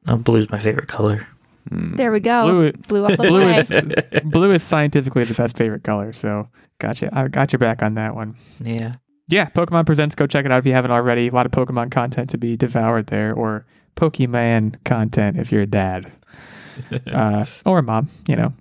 [0.07, 1.27] Oh, blue's my favorite color.
[1.69, 1.95] Hmm.
[1.95, 2.43] there we go.
[2.45, 3.59] Blue, Blue, up the blue line.
[3.59, 6.13] is blue is scientifically the best favorite color.
[6.13, 7.09] So gotcha.
[7.11, 8.35] I got your back on that one.
[8.61, 8.95] Yeah.
[9.29, 10.13] yeah, Pokemon Presents.
[10.13, 11.29] Go check it out if you haven't already.
[11.29, 13.65] A lot of Pokemon content to be devoured there, or
[13.95, 16.11] Pokemon content if you're a dad
[17.07, 18.09] uh, or a mom.
[18.27, 18.53] You know,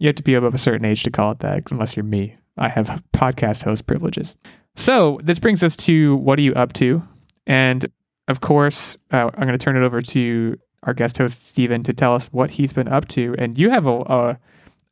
[0.00, 2.36] you have to be above a certain age to call it that, unless you're me.
[2.58, 4.34] I have podcast host privileges.
[4.76, 7.02] So this brings us to what are you up to?
[7.46, 7.86] And
[8.26, 11.92] of course, uh, I'm going to turn it over to our guest host Stephen to
[11.92, 13.34] tell us what he's been up to.
[13.38, 14.38] And you have a, a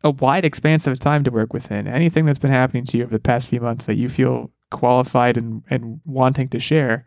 [0.04, 1.88] a wide expanse of time to work within.
[1.88, 5.36] Anything that's been happening to you over the past few months that you feel qualified
[5.36, 7.04] and, and wanting to share,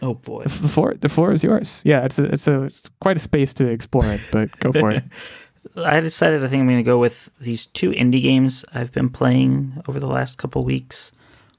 [0.00, 0.44] Oh boy.
[0.44, 1.82] the floor the floor is yours.
[1.84, 4.90] Yeah, it's a it's a it's quite a space to explore it, but go for
[4.92, 5.04] it.
[5.76, 9.10] I decided I think I'm going to go with these two indie games I've been
[9.10, 11.12] playing over the last couple weeks.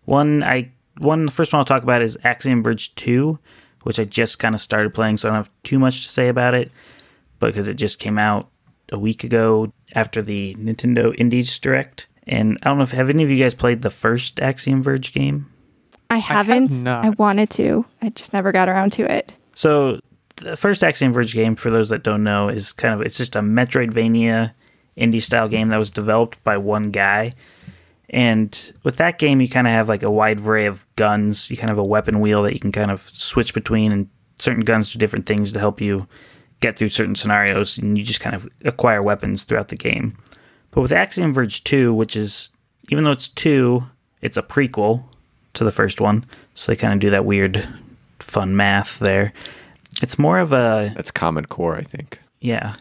[0.06, 3.40] One I one the first one I'll talk about is Axiom Verge 2,
[3.84, 6.28] which I just kind of started playing, so I don't have too much to say
[6.28, 6.72] about it
[7.40, 8.50] because it just came out
[8.92, 12.08] a week ago after the Nintendo Indies Direct.
[12.28, 15.14] And I don't know if have any of you guys played the first Axiom Verge
[15.14, 15.52] game?
[16.10, 16.84] I have haven't.
[16.84, 17.06] not.
[17.06, 17.86] I wanted to.
[18.02, 19.34] I just never got around to it.
[19.54, 20.00] So
[20.40, 23.36] the first Axiom Verge game, for those that don't know, is kind of it's just
[23.36, 24.54] a Metroidvania
[24.98, 27.32] indie style game that was developed by one guy.
[28.10, 31.52] And with that game, you kind of have like a wide array of guns.
[31.52, 34.10] You kind of have a weapon wheel that you can kind of switch between, and
[34.40, 36.08] certain guns do different things to help you
[36.60, 37.78] get through certain scenarios.
[37.78, 40.18] And you just kind of acquire weapons throughout the game.
[40.72, 42.50] But with Axiom Verge 2, which is,
[42.90, 43.84] even though it's two,
[44.22, 45.04] it's a prequel
[45.54, 46.26] to the first one,
[46.56, 47.68] so they kind of do that weird,
[48.20, 49.34] fun math there.
[50.02, 52.20] It's more of a That's Common Core, I think.
[52.40, 52.76] yeah.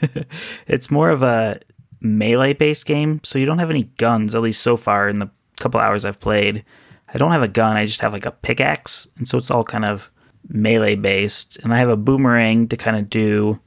[0.66, 1.56] it's more of a
[2.00, 5.30] melee based game, so you don't have any guns, at least so far in the
[5.60, 6.64] couple hours I've played.
[7.14, 9.64] I don't have a gun, I just have like a pickaxe, and so it's all
[9.64, 10.10] kind of
[10.48, 11.58] melee based.
[11.62, 13.60] And I have a boomerang to kind of do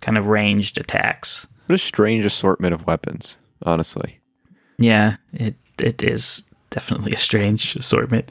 [0.00, 1.46] kind of ranged attacks.
[1.66, 4.20] What a strange assortment of weapons, honestly.
[4.78, 8.28] Yeah, it it is definitely a strange assortment.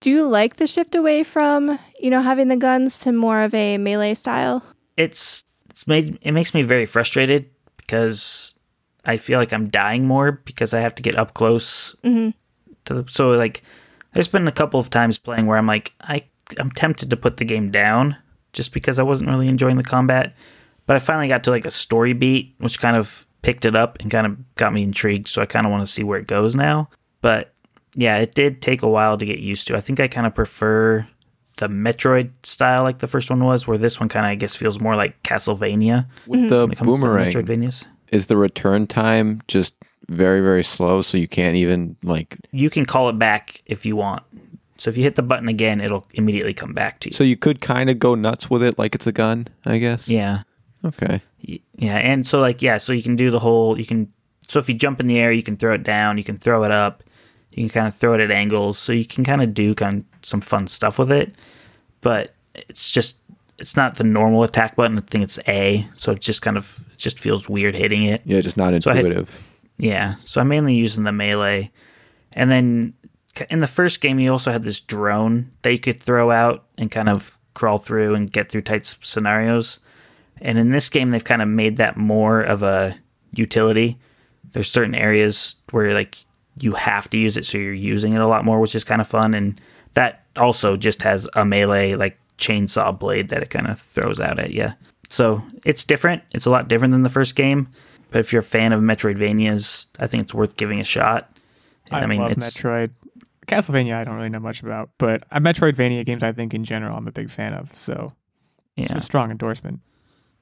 [0.00, 3.52] Do you like the shift away from, you know, having the guns to more of
[3.54, 4.62] a melee style?
[4.96, 8.54] It's it's made it makes me very frustrated because
[9.06, 12.30] I feel like I'm dying more because I have to get up close mm-hmm.
[12.84, 13.62] to the so like
[14.12, 16.24] there's been a couple of times playing where I'm like I
[16.58, 18.16] I'm tempted to put the game down
[18.52, 20.34] just because I wasn't really enjoying the combat,
[20.86, 23.98] but I finally got to like a story beat which kind of picked it up
[24.00, 26.26] and kind of got me intrigued, so I kind of want to see where it
[26.26, 26.88] goes now.
[27.20, 27.54] But
[27.98, 29.76] yeah, it did take a while to get used to.
[29.76, 31.04] I think I kind of prefer
[31.56, 34.54] the Metroid style like the first one was, where this one kind of I guess
[34.54, 36.48] feels more like Castlevania With mm-hmm.
[36.48, 37.86] the when it comes boomerang, to Metroidvanias.
[38.12, 39.74] is the return time just
[40.08, 42.38] very, very slow, so you can't even like.
[42.52, 44.22] You can call it back if you want.
[44.78, 47.12] So if you hit the button again, it'll immediately come back to you.
[47.12, 50.08] So you could kind of go nuts with it, like it's a gun, I guess.
[50.08, 50.42] yeah,
[50.84, 51.20] Okay.
[51.40, 53.76] Yeah, and so like yeah, so you can do the whole.
[53.76, 54.12] You can
[54.48, 56.16] so if you jump in the air, you can throw it down.
[56.16, 57.02] You can throw it up.
[57.58, 58.78] You can kind of throw it at angles.
[58.78, 61.34] So you can kind of do kind of some fun stuff with it.
[62.00, 63.20] But it's just
[63.58, 64.98] it's not the normal attack button.
[64.98, 65.86] I think it's A.
[65.94, 68.22] So it just kind of it just feels weird hitting it.
[68.24, 69.44] Yeah, just not So intuitive.
[69.78, 71.70] Yeah, so I'm mainly using the melee.
[72.32, 72.94] And then
[73.50, 76.90] in the first game, you also had this drone that you could throw out and
[76.90, 79.78] kind of crawl through and get through tight scenarios.
[80.40, 82.96] And in this game, they've kind of made that more of a
[83.32, 83.98] utility.
[84.52, 86.18] There's certain areas where like
[86.60, 89.00] you have to use it, so you're using it a lot more, which is kind
[89.00, 89.34] of fun.
[89.34, 89.60] And
[89.94, 94.38] that also just has a melee like chainsaw blade that it kind of throws out
[94.38, 94.72] at you.
[95.10, 96.22] So it's different.
[96.32, 97.68] It's a lot different than the first game.
[98.10, 101.30] But if you're a fan of Metroidvanias, I think it's worth giving a shot.
[101.90, 102.90] I, I, mean, love it's Metroid.
[103.46, 106.96] Castlevania, I don't really know much about, but uh, Metroidvania games, I think in general,
[106.96, 107.74] I'm a big fan of.
[107.74, 108.12] So
[108.76, 109.80] it's yeah, a strong endorsement.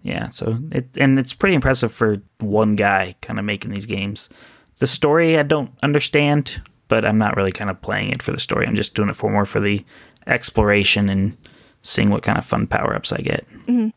[0.03, 0.29] yeah.
[0.29, 4.29] So it and it's pretty impressive for one guy kind of making these games.
[4.79, 8.39] The story I don't understand, but I'm not really kind of playing it for the
[8.41, 8.67] story.
[8.67, 9.85] I'm just doing it for more for the
[10.27, 11.37] exploration and
[11.83, 13.47] seeing what kind of fun power ups I get.
[13.67, 13.89] Mm-hmm.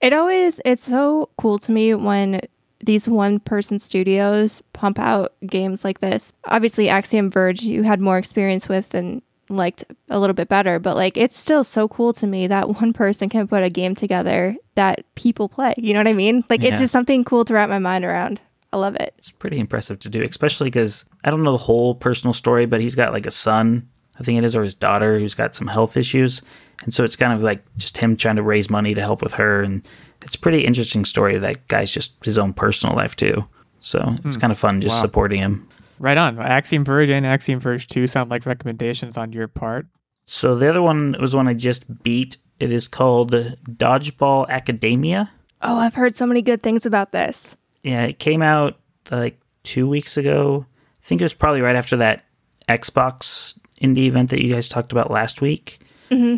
[0.00, 2.40] It always it's so cool to me when
[2.84, 6.32] these one person studios pump out games like this.
[6.44, 10.96] Obviously Axiom Verge you had more experience with and liked a little bit better, but
[10.96, 14.56] like it's still so cool to me that one person can put a game together
[14.74, 15.74] that people play.
[15.78, 16.44] You know what I mean?
[16.50, 16.70] Like Yeah.
[16.70, 18.40] it's just something cool to wrap my mind around.
[18.72, 19.14] I love it.
[19.18, 22.80] It's pretty impressive to do, especially because I don't know the whole personal story, but
[22.80, 25.66] he's got like a son, I think it is, or his daughter who's got some
[25.66, 26.40] health issues.
[26.84, 29.34] And so it's kind of like just him trying to raise money to help with
[29.34, 29.62] her.
[29.62, 29.86] And
[30.22, 33.44] it's a pretty interesting story of that guy's just his own personal life, too.
[33.80, 34.40] So it's hmm.
[34.40, 35.02] kind of fun just Wow.
[35.02, 35.68] supporting him.
[35.98, 36.38] Right on.
[36.38, 39.86] Axiom Verge and Axiom Verge 2 sound like recommendations on your part.
[40.26, 42.38] So the other one was one I just beat.
[42.58, 45.30] It is called Dodgeball Academia.
[45.60, 47.56] Oh, I've heard so many good things about this.
[47.82, 48.78] Yeah, it came out
[49.10, 50.66] like two weeks ago.
[51.02, 52.24] I think it was probably right after that
[52.68, 55.80] Xbox indie event that you guys talked about last week.
[56.10, 56.36] Mm-hmm.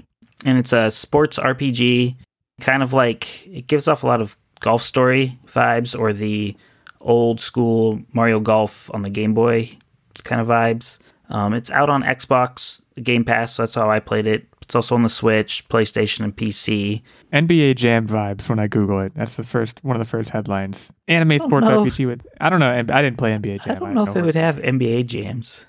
[0.49, 2.17] And it's a sports RPG,
[2.61, 6.57] kind of like it gives off a lot of golf story vibes or the
[7.01, 9.77] old school Mario Golf on the Game Boy
[10.23, 10.99] kind of vibes.
[11.31, 14.47] Um, it's out on Xbox Game Pass, so that's how I played it.
[14.63, 17.03] It's also on the Switch, PlayStation, and PC.
[17.35, 19.13] NBA Jam vibes when I Google it.
[19.17, 20.93] That's the first one of the first headlines.
[21.09, 21.85] Anime sports know.
[21.85, 22.71] RPG with I don't know.
[22.71, 23.77] I didn't play NBA Jam.
[23.77, 25.67] I don't have know no if it would have NBA jams.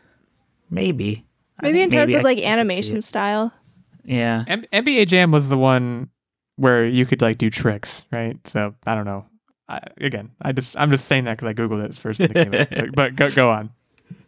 [0.70, 1.26] Maybe.
[1.60, 3.52] I Maybe in terms I of like animation style.
[4.04, 4.44] Yeah.
[4.48, 6.10] M- NBA Jam was the one
[6.58, 8.38] where you could like do tricks, right?
[8.48, 9.26] So I don't know.
[9.68, 12.20] I, again, I just I'm just saying that because I googled it first.
[12.20, 12.70] Thing that came up.
[12.70, 13.72] But, but go go on.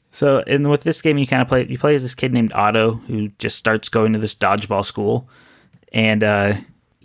[0.10, 1.68] So, and with this game, you kind of play.
[1.68, 5.30] You play as this kid named Otto who just starts going to this dodgeball school,
[5.92, 6.54] and uh,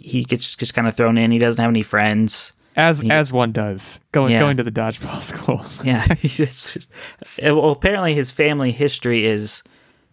[0.02, 1.30] he gets just kind of thrown in.
[1.30, 2.52] He doesn't have any friends.
[2.74, 3.18] As Yeah.
[3.18, 4.40] as one does, going Yeah.
[4.40, 5.64] going to the dodgeball school.
[5.84, 6.92] Yeah, he just, just
[7.42, 9.62] uh, well, apparently his family history is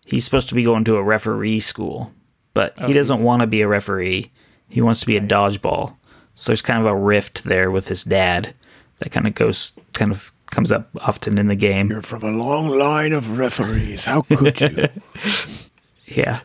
[0.05, 2.11] he's supposed to be going to a referee school,
[2.53, 4.31] but he Oh, doesn't want to be a referee.
[4.67, 5.95] He wants to be a dodgeball.
[6.35, 8.53] So there's kind of a rift there with his dad
[8.99, 11.89] that kind of goes, kind of comes up often in the game.
[11.89, 14.03] You're from a long line of referees.
[14.05, 14.87] How could you?
[16.15, 16.41] yeah,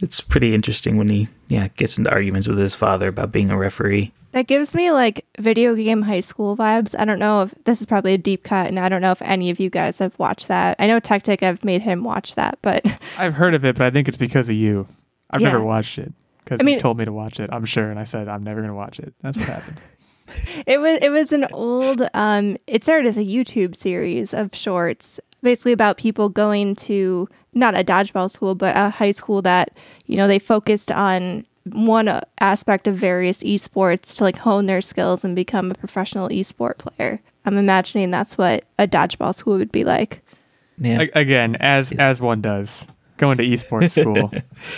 [0.00, 3.56] it's pretty interesting when he yeah gets into arguments with his father about being a
[3.58, 4.12] referee.
[4.32, 6.94] That gives me like video game high school vibes.
[6.98, 9.22] I don't know if this is probably a deep cut, and I don't know if
[9.22, 10.76] any of you guys have watched that.
[10.78, 12.84] I know Tactic, I've made him watch that, but
[13.18, 14.86] I've heard of it, but I think it's because of you.
[15.30, 15.52] I've Yeah.
[15.52, 16.12] never watched it
[16.44, 17.50] because I you mean- told me to watch it.
[17.52, 19.14] I'm sure, and I said I'm never going to watch it.
[19.22, 19.80] That's what happened.
[20.66, 22.02] it was it was an old.
[22.14, 27.78] Um, it started as a YouTube series of shorts, basically about people going to not
[27.78, 29.76] a dodgeball school, but a high school that
[30.06, 34.80] you know they focused on one uh, aspect of various esports to like hone their
[34.82, 37.20] skills and become a professional esport player.
[37.46, 40.22] I'm imagining that's what a dodgeball school would be like.
[40.78, 41.02] Yeah.
[41.14, 42.86] A- Again, as as one does,
[43.16, 44.30] going to esports school.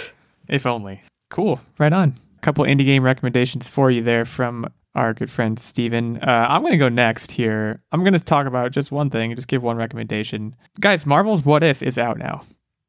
[0.49, 1.03] if only.
[1.31, 1.61] Cool.
[1.79, 2.19] Right on.
[2.39, 6.19] A couple indie game recommendations for you there from our good friend Steven.
[6.19, 7.83] Uh, I'm going to go next here.
[7.93, 10.55] I'm going to talk about just one thing, just give one recommendation.
[10.81, 12.45] Guys, Marvel's What If is out now.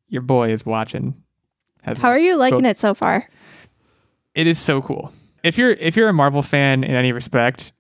[0.10, 1.16] Your boy is watching.
[1.84, 2.70] Has How are you liking Cool.
[2.72, 3.28] it so far?
[4.36, 5.12] it is so cool.
[5.44, 7.74] If you're if you're a Marvel fan in any respect,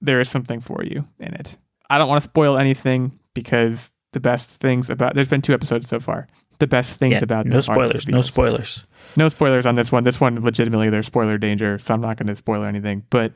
[0.00, 1.56] there is something for you in it.
[1.90, 5.88] I don't want to spoil anything because the best things about there's been two episodes
[5.88, 6.26] so far.
[6.60, 8.08] The best things Yeah, about no them are spoilers.
[8.08, 8.84] No spoilers.
[9.16, 10.04] No spoilers on this one.
[10.04, 13.04] This one legitimately there's spoiler danger, so I'm not going to spoil anything.
[13.10, 13.32] But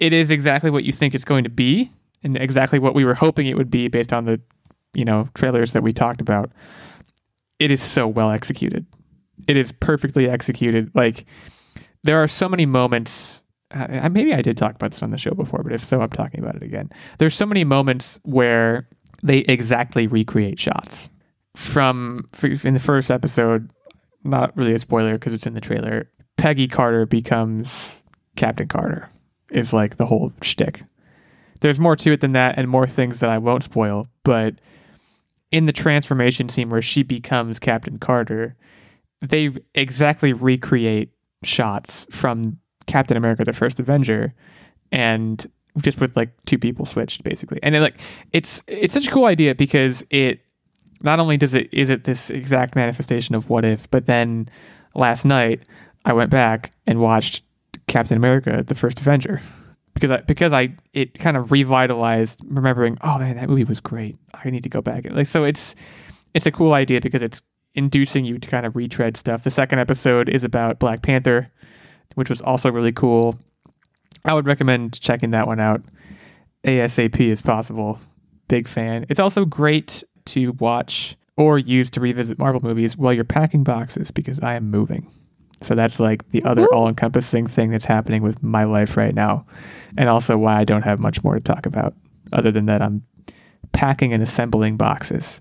[0.00, 1.92] it is exactly what you think it's going to be,
[2.22, 4.40] and exactly what we were hoping it would be based on the
[4.94, 6.50] you know trailers that we talked about.
[7.58, 8.86] It is so well executed.
[9.46, 10.90] It is perfectly executed.
[10.94, 11.26] Like
[12.02, 13.42] there are so many moments.
[13.70, 16.10] Uh, maybe I did talk about this on the show before, but if so, I'm
[16.10, 16.90] talking about it again.
[17.18, 18.88] There's so many moments where
[19.22, 21.08] they exactly recreate shots
[21.56, 23.70] from in the first episode
[24.24, 26.10] not really a spoiler because it's in the trailer.
[26.36, 28.02] Peggy Carter becomes
[28.36, 29.10] Captain Carter.
[29.50, 30.82] Is like the whole shtick.
[31.60, 34.08] There's more to it than that, and more things that I won't spoil.
[34.24, 34.54] But
[35.50, 38.56] in the transformation scene where she becomes Captain Carter,
[39.20, 41.10] they exactly recreate
[41.42, 44.34] shots from Captain America: The First Avenger,
[44.92, 45.46] and
[45.82, 47.58] just with like two people switched basically.
[47.62, 47.96] And like
[48.32, 50.40] it's it's such a cool idea because it
[51.02, 54.48] not only does it is it this exact manifestation of what if, but then
[54.94, 55.62] last night
[56.04, 57.44] I went back and watched
[57.86, 59.40] Captain America: The First Avenger
[59.94, 62.98] because I because I it kind of revitalized remembering.
[63.00, 64.16] Oh man, that movie was great.
[64.34, 65.06] I need to go back.
[65.10, 65.74] Like so, it's
[66.34, 67.42] it's a cool idea because it's
[67.74, 69.44] inducing you to kind of retread stuff.
[69.44, 71.50] The second episode is about Black Panther,
[72.14, 73.38] which was also really cool.
[74.24, 75.82] I would recommend checking that one out
[76.64, 77.98] ASAP as possible.
[78.48, 79.06] Big fan.
[79.08, 84.10] It's also great to watch or use to revisit Marvel movies while you're packing boxes
[84.10, 85.10] because I am moving.
[85.64, 86.74] So that's like the other mm-hmm.
[86.74, 89.46] all encompassing thing that's happening with my life right now.
[89.96, 91.94] And also why I don't have much more to talk about
[92.32, 93.04] other than that I'm
[93.72, 95.40] packing and assembling boxes.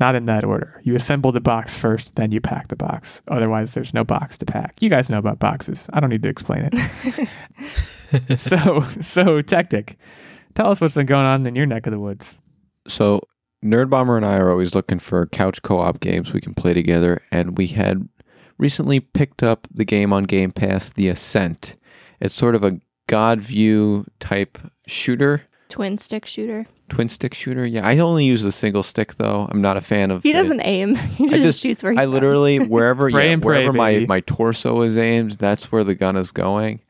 [0.00, 0.80] Not in that order.
[0.82, 3.22] You assemble the box first, then you pack the box.
[3.28, 4.80] Otherwise, there's no box to pack.
[4.80, 5.88] You guys know about boxes.
[5.92, 8.38] I don't need to explain it.
[8.38, 9.96] so, so Tactic,
[10.54, 12.38] tell us what's been going on in your neck of the woods.
[12.88, 13.20] So
[13.64, 17.22] Nerd Bomber and I are always looking for couch co-op games we can play together,
[17.30, 18.08] and we had
[18.62, 21.74] recently picked up the game on Game Pass, The Ascent.
[22.20, 24.56] It's sort of a God view type
[24.86, 26.66] shooter, Twin stick shooter.
[26.88, 27.66] twin stick shooter.
[27.66, 29.48] Yeah, I only use the single stick though.
[29.50, 30.22] I'm not a fan of.
[30.22, 30.94] He the- doesn't aim.
[31.18, 32.12] He just, I just shoots where he I comes.
[32.14, 34.06] literally wherever yeah, and pray, wherever baby.
[34.06, 36.80] my my torso is aimed, that's where the gun is going,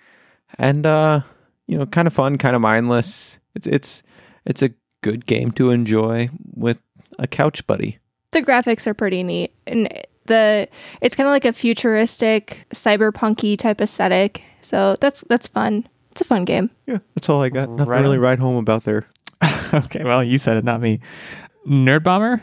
[0.59, 1.21] and uh,
[1.67, 3.39] you know, kind of fun, kind of mindless.
[3.55, 4.03] It's it's
[4.45, 4.71] it's a
[5.03, 6.81] good game to enjoy with
[7.19, 7.99] a couch buddy.
[8.33, 9.89] the graphics are pretty neat and
[10.27, 10.69] the
[11.01, 16.25] it's kind of like a futuristic cyberpunky type aesthetic so that's that's fun it's a
[16.25, 17.71] fun game Yeah, that's all I got.
[17.71, 18.23] Nothing Right really on.
[18.23, 19.05] right home about there.
[19.75, 21.01] okay, well, you said it, not me.
[21.67, 22.43] Nerd Bomber,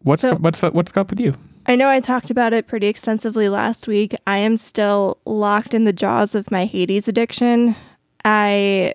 [0.00, 1.34] what's So- what's what's up with you?
[1.66, 5.84] i know i talked about it pretty extensively last week i am still locked in
[5.84, 7.74] the jaws of my hades addiction
[8.22, 8.92] i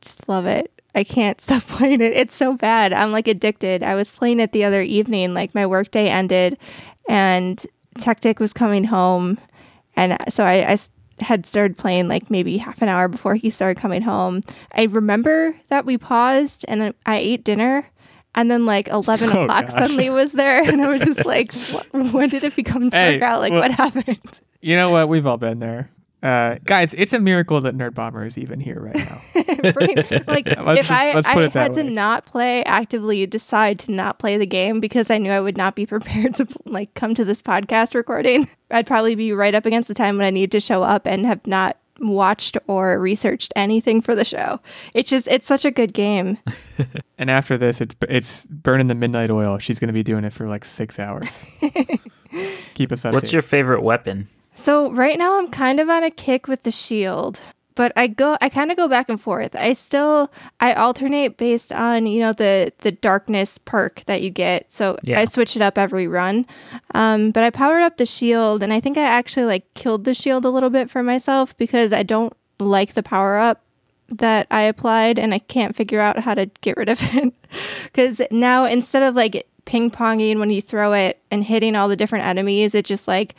[0.00, 3.94] just love it i can't stop playing it it's so bad i'm like addicted i
[3.94, 6.58] was playing it the other evening like my workday ended
[7.08, 7.64] and
[7.98, 9.38] tactic was coming home
[9.96, 10.76] and so I
[11.20, 14.42] had started playing like maybe half an hour before he started coming home.
[14.72, 17.86] I remember that we paused and I- I ate dinner,
[18.34, 19.74] and then like eleven Oh, o'clock gosh.
[19.74, 21.54] suddenly was there, and I was just like,
[21.92, 23.40] "When did it become dark Hey, out?
[23.40, 24.18] Like, well- what happened?"
[24.60, 25.08] You know what?
[25.08, 25.88] We've all been there.
[26.26, 29.20] Uh, guys, it's a miracle that Nerd Bomber is even here right now.
[29.76, 30.28] Right?
[30.28, 33.92] like Let's if just- I, I it that had to not play actively decide to
[33.92, 37.14] not play the game because I knew I would not be prepared to like come
[37.14, 40.50] to this podcast recording i'd probably be right up against the time when i need
[40.52, 44.60] to show up and have not watched or researched anything for the show
[44.94, 46.38] it's just it's such a good game
[47.18, 49.58] and after this, it's it's burning the midnight oil.
[49.58, 51.46] She's going to be doing it for like six hours.
[52.74, 53.12] Keep us updated.
[53.14, 54.28] What's your favorite weapon?
[54.56, 57.40] So right now i'm kind of on a kick with the shield
[57.76, 59.54] but I go I kind of go back and forth.
[59.54, 64.72] I still I alternate based on, you know, the the darkness perk that you get.
[64.72, 65.20] So Yeah.
[65.20, 66.46] I switch it up every run.
[66.94, 70.14] Um, but I powered up the shield and I think I actually like killed the
[70.14, 73.60] shield a little bit for myself because I don't like the power up
[74.08, 77.34] that I applied and I can't figure out how to get rid of it.
[77.92, 81.96] Cuz now instead of like ping ponging when you throw it and hitting all the
[81.96, 83.34] different enemies, it just like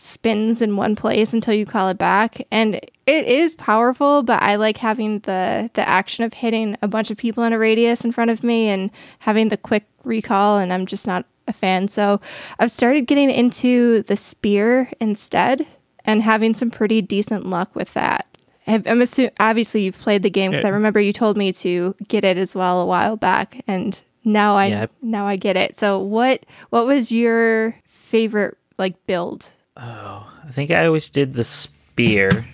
[0.00, 2.46] spins in one place until you call it back.
[2.50, 2.76] And
[3.06, 7.16] it is powerful but i like having the the action of hitting a bunch of
[7.16, 8.88] people in a radius in front of me and
[9.20, 11.88] having the quick recall and i'm just not a fan.
[11.88, 12.20] So
[12.60, 15.66] i've started getting into the spear instead
[16.04, 18.26] and having some pretty decent luck with that.
[18.66, 21.96] Have- i'm assuming obviously you've played the game because i remember you told me to
[22.06, 24.86] get it as well a while back and now i Yeah.
[25.02, 25.76] now i get it.
[25.76, 29.50] So what what was your favorite like build
[29.80, 32.44] I think I always did the spear.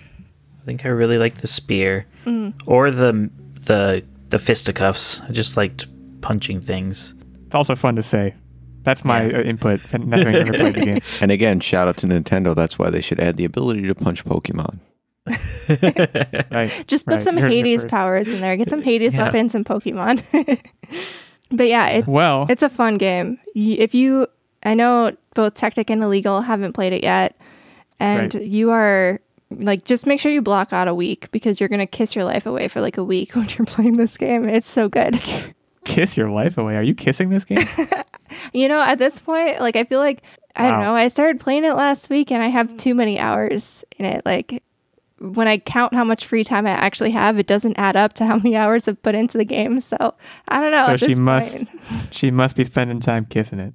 [0.61, 2.05] I think I really liked the spear,
[2.65, 3.29] or the
[3.61, 5.21] the the fisticuffs.
[5.21, 5.85] I just liked
[6.21, 7.13] punching things.
[7.45, 8.35] It's also fun to say.
[8.83, 9.37] That's my Yeah.
[9.39, 10.99] uh, input, and not having ever played the game.
[11.21, 12.55] And again, shout out to Nintendo.
[12.55, 14.79] That's why they should add the ability to punch Pokemon.
[16.49, 16.71] Right.
[16.87, 17.23] Just put right.
[17.23, 18.55] some You heard it here Hades powers in there.
[18.55, 19.23] Get some Hades Yeah.
[19.25, 20.23] weapons and Pokemon.
[21.51, 23.37] but yeah, it's Well, it's a fun game.
[23.53, 24.27] If you,
[24.63, 27.39] I know both Tactic and Illegal haven't played it yet,
[27.99, 28.43] and Right.
[28.43, 29.21] you are
[29.51, 32.45] like, just make sure you block out a week because you're gonna kiss your life
[32.45, 34.49] away for like a week when you're playing this game.
[34.49, 35.21] It's so good.
[35.85, 36.75] kiss your life away.
[36.75, 37.59] Are you kissing this game?
[38.53, 40.21] You know, at this point, like I feel like
[40.55, 40.93] I don't know.
[40.95, 44.21] I started playing it last week and I have too many hours in it.
[44.25, 44.61] Like
[45.19, 48.25] when I count how much free time I actually have, it doesn't add up to
[48.25, 49.79] how many hours I've put into the game.
[49.79, 50.13] So
[50.49, 50.95] I don't know.
[50.95, 51.65] so she must,
[52.11, 53.73] she must be spending time kissing it.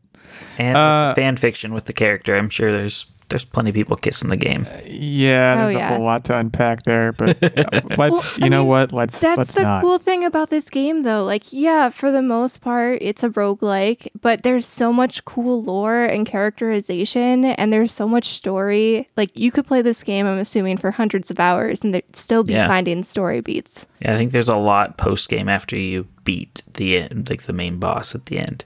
[0.58, 2.36] And Uh, fan fiction with the character.
[2.36, 4.66] I'm sure there's there's plenty of people kissing the game.
[4.84, 5.94] Yeah, Oh, there's yeah.
[5.94, 7.96] a whole lot to unpack there, but uh, let's.
[7.96, 8.92] Well, you know mean, what?
[8.92, 9.18] Let's.
[9.20, 9.80] That's let's the not.
[9.82, 11.24] cool thing about this game, though.
[11.24, 16.04] Like, yeah, for the most part, it's a roguelike, but there's so much cool lore
[16.04, 19.08] and characterization, and there's so much story.
[19.16, 22.44] Like, you could play this game, I'm assuming, for hundreds of hours and there'd still
[22.44, 22.68] be Yeah.
[22.68, 23.86] finding story beats.
[24.00, 27.52] Yeah, I think there's a lot post game after you beat the end, like the
[27.52, 28.64] main boss at the end.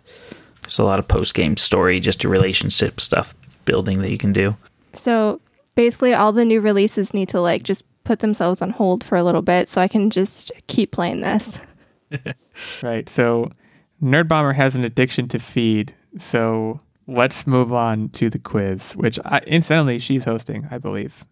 [0.66, 4.32] There's a lot of post game story, just a relationship stuff building that you can
[4.32, 4.56] do.
[4.94, 5.40] So
[5.76, 9.22] basically, all the new releases need to, like, just put themselves on hold for a
[9.22, 11.64] little bit so I can just keep playing this.
[12.82, 13.06] Right.
[13.08, 13.50] So,
[14.02, 15.94] Nerd Bomber has an addiction to feed.
[16.16, 21.24] So let's move on to the quiz, which I, incidentally she's hosting, I believe.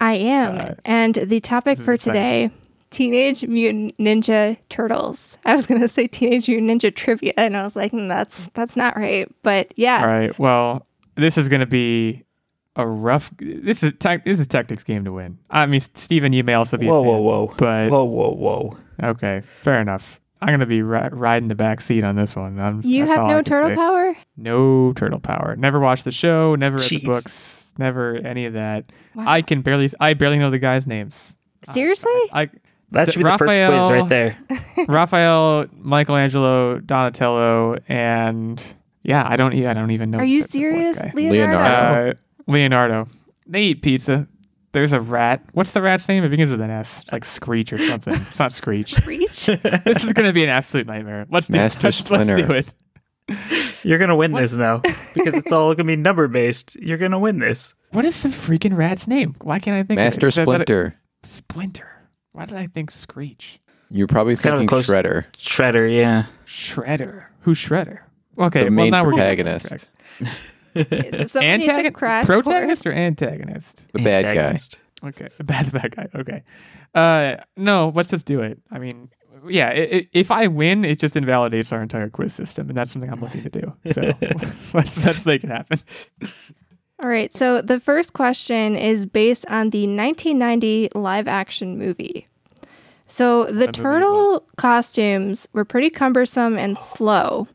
[0.00, 0.58] I am.
[0.58, 2.50] Uh, and the topic is for exciting.
[2.50, 2.63] today
[2.94, 5.36] Teenage Mutant Ninja Turtles.
[5.44, 8.48] I was going to say Teenage Mutant Ninja Trivia, and I was like, "Hmm, that's
[8.54, 9.28] that's not right.
[9.42, 10.38] But yeah, All right.
[10.38, 10.86] Well,
[11.16, 12.22] this is going to be
[12.76, 13.30] a rough.
[13.38, 15.38] This is tec- this is Tactics game to win.
[15.50, 16.86] I mean, Steven, you may also be.
[16.86, 17.54] a Whoa, fan, whoa, whoa.
[17.56, 18.76] But Whoa, whoa, whoa.
[19.10, 20.20] okay, fair enough.
[20.40, 22.60] I'm gonna be ri- riding the back seat on this one.
[22.60, 23.76] I'm, you have no turtle say.
[23.76, 24.14] power?
[24.36, 25.56] No turtle power.
[25.56, 26.54] Never watched the show.
[26.54, 27.72] Never read the books.
[27.78, 28.92] Never any of that.
[29.14, 29.24] Wow.
[29.26, 29.90] I can barely.
[30.00, 31.34] I barely know the guys' names.
[31.72, 32.12] Seriously?
[32.30, 32.50] I
[32.94, 34.38] That should be the first Raphael- quiz right there.
[34.88, 39.54] Raphael, Michelangelo, Donatello, and yeah, I don't.
[39.54, 40.18] Yeah, I don't even know.
[40.18, 41.14] Are you the- the fourth serious.
[41.14, 41.58] Leonardo?
[41.58, 42.10] Leonardo.
[42.10, 42.14] Uh,
[42.46, 43.08] Leonardo.
[43.46, 44.26] They eat pizza.
[44.72, 45.42] There's a rat.
[45.52, 46.24] What's the rat's name?
[46.24, 47.02] It begins with an S.
[47.02, 48.14] It's like Screech or something.
[48.14, 49.06] It's not Screech.
[49.06, 49.46] Reach?
[49.84, 51.26] this is gonna be an absolute nightmare.
[51.30, 52.74] Let's do, Master let's, let's do it.
[53.82, 54.78] You're going to win this now
[55.14, 56.76] because it's all going to be number based.
[56.76, 57.74] You're going to win this.
[57.90, 59.34] What is the freaking rat's name?
[59.40, 60.40] Why can't I think Master of it?
[60.40, 61.90] Is that- that- Splinter.
[62.34, 62.54] Splinter.
[62.54, 63.60] Why did I think Screech?
[63.90, 65.26] You're probably kind of thinking close- Shredder.
[65.36, 66.26] Shredder, yeah.
[66.46, 67.26] Shredder.
[67.40, 68.00] Who's Shredder?
[68.38, 69.68] Okay, the well main now we're getting protagonist.
[70.18, 70.36] correct.
[70.74, 72.92] Is somebody at Antagonist, crash protagonist course?
[72.94, 73.86] or antagonist?
[73.92, 75.08] The bad guy.
[75.08, 76.08] Okay, the bad the bad guy.
[76.16, 76.42] Okay,
[76.96, 78.60] uh, no, let's just do it.
[78.72, 79.08] I mean,
[79.48, 82.90] yeah, i i if I win, it just invalidates our entire quiz system, and that's
[82.90, 83.72] something I'm looking to do.
[83.92, 84.02] So
[84.74, 85.78] let's let's make it happen.
[87.00, 87.32] All right.
[87.34, 92.26] So the first question is based on the 1990 live action movie.
[93.06, 97.48] So the turtle costumes were pretty cumbersome and slow.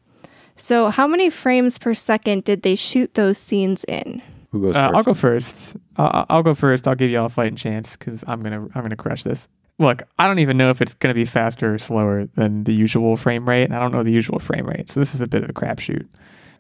[0.56, 4.22] So how many frames per second did they shoot those scenes in?
[4.52, 4.95] Who goes Uh, first?
[4.95, 5.76] I'll go first.
[5.98, 6.88] I'll, I'll go first.
[6.88, 9.48] I'll give you all a fighting chance because I'm gonna I'm gonna crush this.
[9.80, 13.16] Look, I don't even know if it's gonna be faster or slower than the usual
[13.16, 15.44] frame rate, and I don't know the usual frame rate, so this is a bit
[15.44, 16.07] of a crapshoot.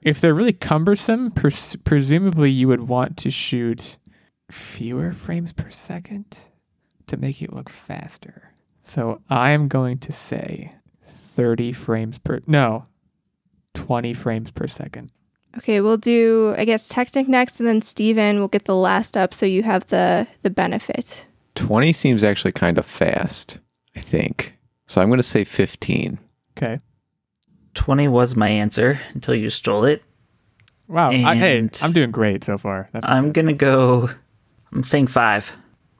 [0.01, 3.97] If they're really cumbersome, pres- presumably you would want to shoot
[4.49, 6.37] fewer frames per second
[7.07, 8.53] to make it look faster.
[8.81, 10.73] So I'm going to say
[11.05, 12.85] 30 frames per no,
[13.73, 15.11] 20 frames per second.
[15.57, 19.33] Okay, we'll do I guess Tactic next and then Steven will get the last up
[19.33, 21.27] so you have the the benefit.
[21.55, 23.59] 20 seems actually kind of fast,
[23.95, 24.57] I think.
[24.87, 26.19] So I'm going to say 15.
[26.57, 26.79] Okay.
[27.75, 30.03] 20 was my answer until you stole it.
[30.87, 31.09] Wow.
[31.11, 32.89] I, hey, I'm doing great so far.
[32.93, 34.09] That's I'm going to go,
[34.73, 35.51] I'm saying five.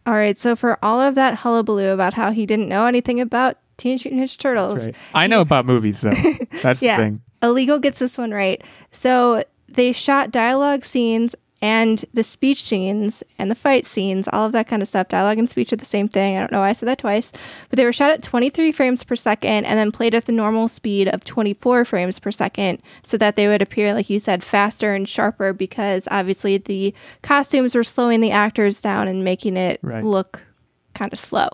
[0.08, 3.58] All right, so for all of that hullabaloo about how he didn't know anything about
[3.78, 4.96] Teenage Mutant Ninja Turtles, right.
[5.14, 6.10] I know about movies, though.
[6.64, 6.98] That's Yeah.
[6.98, 7.22] the thing.
[7.44, 8.64] Illegal gets this one right.
[8.92, 14.52] So they shot dialogue scenes and the speech scenes and the fight scenes, all of
[14.54, 15.10] that kind of stuff.
[15.10, 16.38] Dialogue and speech are the same thing.
[16.38, 17.32] I don't know why I said that twice.
[17.70, 20.68] But they were shot at 23 frames per second and then played at the normal
[20.70, 24.94] speed of 24 frames per second so that they would appear, like you said, faster
[24.94, 30.04] and sharper because obviously the costumes were slowing the actors down and making it Right.
[30.04, 30.48] look
[30.94, 31.48] kind of slow.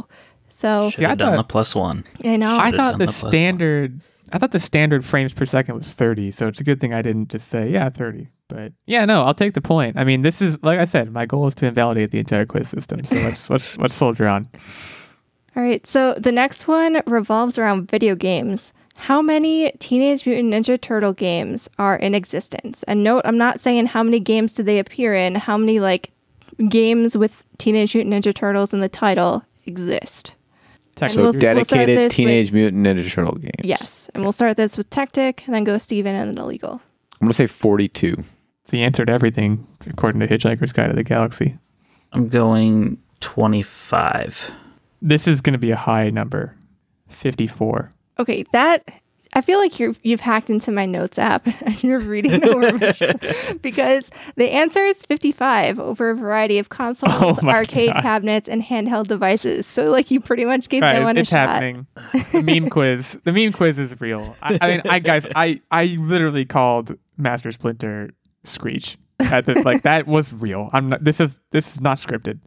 [0.49, 2.03] So Should Yeah, I have done thought- the plus one.
[2.23, 2.47] I know.
[2.57, 3.31] I Should've thought done the the plus one.
[3.31, 3.99] standard.
[4.31, 7.01] I thought the standard frames per second was 30, so it's a good thing I
[7.01, 8.27] didn't just say yeah 30.
[8.47, 9.97] But yeah, no, I'll take the point.
[9.97, 12.69] I mean, this is like I said, my goal is to invalidate the entire quiz
[12.69, 13.03] system.
[13.05, 14.47] So let's let's let's soldier on.
[15.55, 18.73] All right, so the next one revolves around video games.
[18.97, 22.83] How many Teenage Mutant Ninja Turtle games are in existence?
[22.83, 26.11] And note, I'm not saying how many games did they appear in, how many like
[26.69, 30.35] games with Teenage Mutant Ninja Turtles in the title exist.
[30.95, 33.51] Tech- So we'll- we'll start dedicated with- Teenage Mutant Ninja Turtle game.
[33.63, 36.81] Yes, and we'll start this with Tactic, and then go Steven and then Illegal.
[37.21, 38.15] I'm going to say 42.
[38.69, 41.57] the answer to everything, according to Hitchhiker's Guide to the Galaxy.
[42.11, 44.51] I'm going 25.
[45.01, 46.55] This is going to be a high number,
[47.09, 47.91] 54.
[48.19, 48.83] Okay, that
[49.33, 52.91] I feel like you're you've hacked into my notes app and you're reading over my
[52.93, 58.01] shoulder because the answer is 55 over a variety of consoles, Oh arcade God.
[58.01, 59.67] cabinets, and handheld devices.
[59.67, 61.49] So like you pretty much gave no one a it's shot.
[61.49, 61.87] happening.
[62.31, 63.19] The meme quiz.
[63.25, 64.35] The meme quiz is real.
[64.41, 68.11] I, I mean, I guys, I I literally called Master Splinter
[68.43, 68.97] Screech.
[69.19, 70.69] At the, like that was real.
[70.73, 71.03] I'm not.
[71.03, 72.39] This is this is not scripted.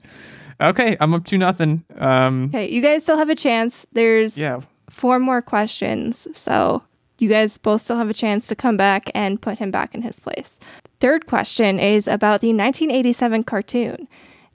[0.60, 1.84] Okay, I'm up to nothing.
[1.96, 3.86] Um, Okay, you guys still have a chance.
[3.92, 4.60] There's yeah.
[4.90, 6.82] four more questions, so
[7.18, 10.02] you guys both still have a chance to come back and put him back in
[10.02, 10.58] his place.
[11.00, 14.08] Third question is about the 1987 cartoon.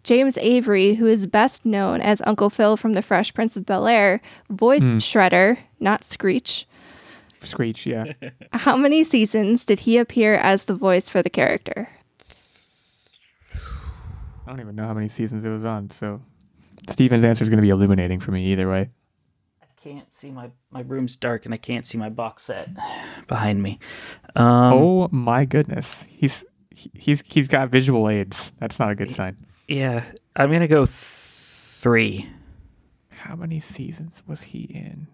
[0.03, 3.87] James Avery, who is best known as Uncle Phil from The Fresh Prince of Bel
[3.87, 6.67] Air, voiced Shredder, not Screech.
[7.45, 8.13] Screech, yeah.
[8.53, 11.89] How many seasons did he appear as the voice for the character?
[14.45, 15.89] I don't even know how many seasons it was on.
[15.91, 16.21] So
[16.89, 18.89] Steven's answer is going to be illuminating for me either way.
[19.61, 22.69] I can't see my my room's dark and I can't see my box set
[23.27, 23.79] behind me.
[24.35, 28.51] Um, oh my goodness, he's he's he's got visual aids.
[28.59, 29.37] That's not a good sign.
[29.67, 30.03] yeah,
[30.35, 32.29] I'm gonna go th- three,
[33.09, 35.07] How many seasons was he in?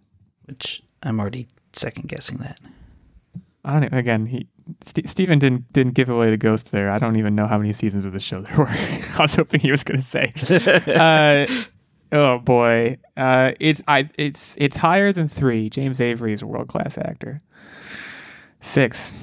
[0.46, 2.60] which I'm already second guessing that.
[3.66, 3.94] I don't.
[3.94, 4.48] Again, he
[4.82, 6.92] St- Steven didn't didn't give away the ghost there.
[6.92, 8.68] I don't even know how many seasons of the show there were.
[8.68, 10.34] I was hoping he was going to say.
[12.12, 15.70] uh, oh boy, uh, it's I it's it's higher than three.
[15.70, 17.42] James Avery is a world class actor.
[18.62, 19.14] Six,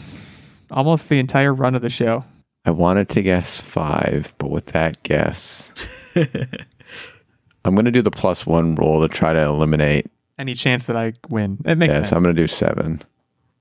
[0.71, 2.25] almost the entire run of the show.
[2.65, 5.73] I wanted to guess five, but with that guess,
[7.65, 10.11] I'm going to do the plus one rule to try to eliminate.
[10.39, 11.59] Any chance that I win?
[11.65, 12.13] It makes Yes, sense.
[12.17, 13.01] I'm going to do seven.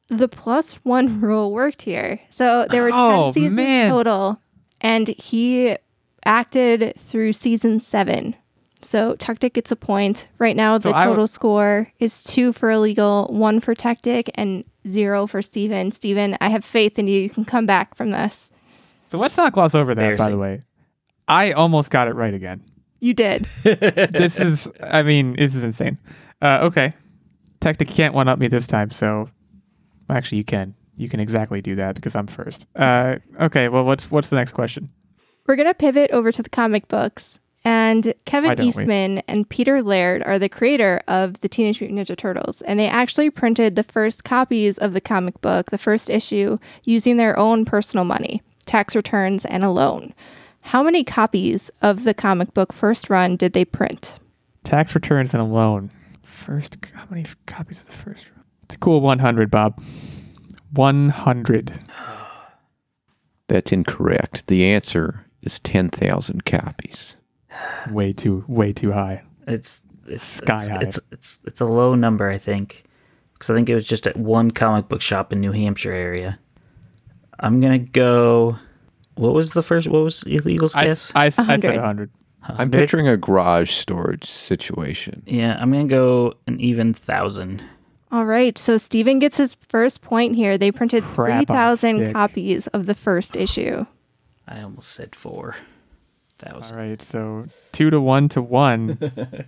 [0.10, 2.19] The plus one rule worked here.
[2.30, 3.89] So there were 10 Oh, seasons man.
[3.89, 4.39] total,
[4.81, 5.77] and he
[6.26, 8.35] acted through season seven.
[8.81, 10.27] So Tactic gets a point.
[10.38, 14.30] Right now, the So I w- total score is two for illegal, one for Tactic,
[14.35, 15.91] and zero for Steven.
[15.91, 17.19] Steven, I have faith in you.
[17.22, 18.52] You can come back from this.
[19.10, 20.02] So let's not gloss over that.
[20.02, 20.39] By the Embarrassing.
[20.39, 20.64] way,
[21.27, 22.64] I almost got it right again.
[22.99, 23.45] You did.
[23.64, 25.97] this is i mean this is insane
[26.41, 26.93] uh okay
[27.59, 29.29] tactic can't one up me this time so
[30.09, 34.09] actually you can you can exactly do that because i'm first uh okay well what's
[34.11, 34.89] what's the next question
[35.47, 37.39] We're going to pivot over to the comic books.
[37.63, 38.67] And Kevin don't we?
[38.67, 42.61] Eastman and Peter Laird are the creator of the Teenage Mutant Ninja Turtles.
[42.63, 47.17] And they actually printed the first copies of the comic book, the first issue, using
[47.17, 50.13] their own personal money, tax returns, and a loan.
[50.61, 54.19] How many copies of the comic book first run did they print?
[54.63, 55.91] tax returns and a loan
[56.35, 58.25] first how many copies of the first
[58.63, 59.81] it's a cool 100 bob
[60.73, 61.79] 100
[63.47, 64.47] That's incorrect.
[64.47, 67.17] The answer is 10,000 copies.
[67.91, 70.79] way too way too high It's it's Sky it's, high.
[70.81, 72.83] It's, it's it's a low number, I think,
[73.33, 76.39] because I think it was just at one comic book shop in New Hampshire area.
[77.39, 78.59] I'm gonna go.
[79.15, 79.87] What was the first?
[79.87, 81.11] What was illegal's I, guess?
[81.15, 82.11] I, I said 100.
[82.47, 85.23] 100 I'm picturing a garage storage situation.
[85.26, 87.63] yeah, I'm gonna go an even thousand.
[88.11, 90.57] All right, so Steven gets his first point here.
[90.57, 93.85] They printed Crap 3,000 copies of the first issue.
[94.47, 95.55] I almost said four.
[96.39, 98.97] That was All right, so two to one to one.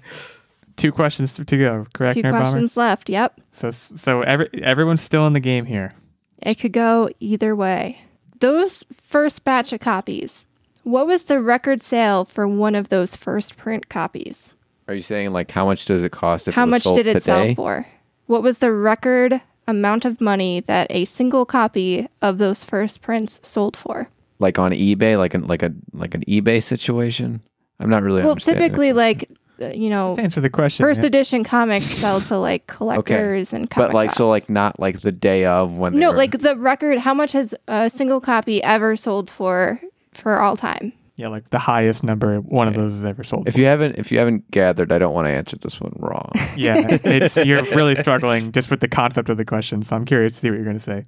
[0.78, 1.88] Two questions to go.
[1.91, 2.38] Correct, Two Nerd Bomber?
[2.45, 3.10] questions left.
[3.10, 3.41] Yep.
[3.52, 5.94] So so every everyone's still in the game here.
[6.41, 8.02] It could go either way.
[8.40, 10.45] Those first batch of copies,
[10.88, 14.53] what was the record sale for one of those first print copies?
[14.88, 16.47] Are you saying like how much does it cost?
[16.47, 17.53] If How it much sold did it today?
[17.53, 17.88] sell for?
[18.26, 23.45] What was the record amount of money that a single copy of those first prints
[23.45, 24.09] sold for?
[24.39, 27.41] Like on eBay, like an like a like an eBay situation.
[27.80, 28.23] I'm not really.
[28.23, 29.30] Well, typically, like,
[29.61, 30.84] uh, you know, Let's answer the question.
[30.84, 31.07] first man.
[31.07, 35.11] edition comics sell to like collectors and comic but like so like not like the
[35.11, 35.93] day of when.
[35.93, 36.99] they no, were- like the record.
[36.99, 39.81] How much has a single copy ever sold for
[40.18, 40.94] for all time?
[41.18, 43.48] yeah, like the highest number one of those has ever sold.
[43.48, 43.60] if for.
[43.60, 46.31] you haven't if you haven't gathered, I don't want to answer this one wrong.
[46.56, 49.81] yeah, it's you're really struggling just with the concept of the question.
[49.81, 51.06] So I'm curious to see what you're going to say.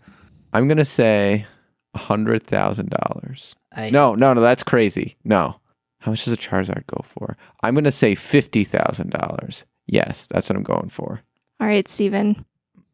[0.51, 1.45] I'm gonna say
[1.93, 3.55] a hundred thousand dollars.
[3.71, 5.15] I, No, no, no, that's crazy.
[5.23, 5.59] No.
[5.99, 7.37] How much does a Charizard go for?
[7.61, 9.63] I'm gonna say fifty thousand dollars.
[9.85, 11.21] Yes, that's what I'm going for.
[11.59, 12.45] All right, Steven.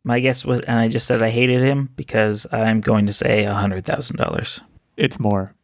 [0.04, 3.46] my guess was, and I just said I hated him because I'm going to say
[3.46, 4.60] a hundred thousand dollars.
[4.98, 5.55] It's more.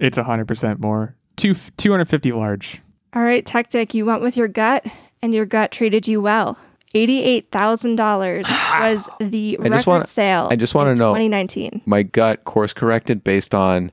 [0.00, 1.14] It's hundred percent more.
[1.36, 2.82] Two two hundred fifty large.
[3.14, 4.86] All right, Tactic, you went with your gut,
[5.22, 6.58] and your gut treated you well.
[6.94, 8.46] Eighty-eight thousand dollars
[8.80, 10.48] was the I record just wanna- sale.
[10.50, 11.82] I just wanna know- 2019.
[11.86, 13.92] My gut course corrected based on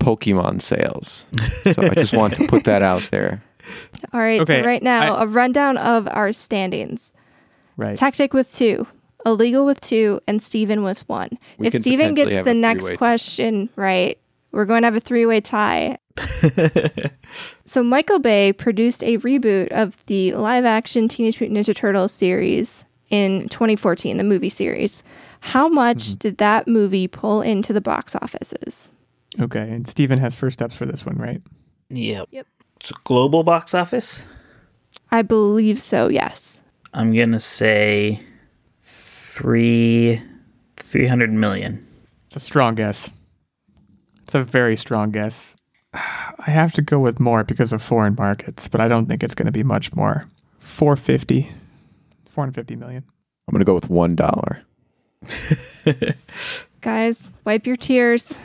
[0.00, 1.26] Pokemon sales.
[1.72, 3.42] So I just want to put that out there.
[4.12, 7.12] All right, Okay, so right now, I- a rundown of our standings.
[7.76, 7.96] Right.
[7.96, 8.86] Tactic with two,
[9.26, 11.38] illegal with two, and Steven with one.
[11.58, 14.18] We if could Steven gets the next question right,
[14.52, 15.98] we're going to have a three-way tie.
[17.64, 23.48] so Michael Bay produced a reboot of the live-action Teenage Mutant Ninja Turtles series in
[23.48, 25.02] 2014, the movie series.
[25.40, 26.18] How much Mm-hmm.
[26.18, 28.90] did that movie pull into the box offices?
[29.40, 31.40] Okay, and Steven has first steps for this one, right?
[31.90, 32.28] Yep.
[32.32, 32.46] Yep.
[32.82, 34.22] So global box office.
[35.10, 36.08] I believe so.
[36.08, 36.60] Yes.
[36.92, 38.20] I'm gonna say
[38.82, 40.20] three
[40.76, 41.86] three hundred million.
[42.26, 43.10] It's a strong guess.
[44.28, 45.56] It's a very strong guess.
[45.94, 49.34] I have to go with more because of foreign markets, but I don't think it's
[49.34, 50.26] going to be much more.
[50.58, 51.50] 450.
[52.28, 53.04] 450 million.
[53.48, 54.60] I'm gonna go with one dollar.
[56.82, 58.38] Guys, wipe your tears.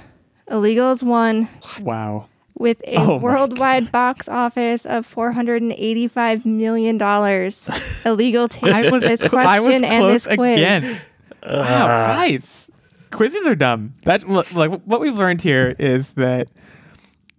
[0.49, 1.49] Illegal is one.
[1.81, 2.27] Wow.
[2.57, 6.95] with a Oh my worldwide box office of $485 million.
[8.05, 10.60] Illegal takes I was, this I question was and this close quiz.
[10.60, 11.01] again.
[11.45, 12.72] Wow, nice.
[13.14, 13.94] Quizzes are dumb.
[14.03, 16.49] That's like what we've learned here is that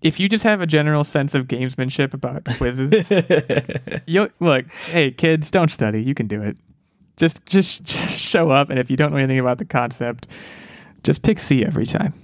[0.02, 3.10] if you just have a general sense of gamesmanship about quizzes,
[4.06, 6.02] you look, hey kids, don't study.
[6.02, 6.58] You can do it.
[7.16, 10.28] Just, just just show up, and if you don't know anything about the concept,
[11.02, 12.14] just pick C every time.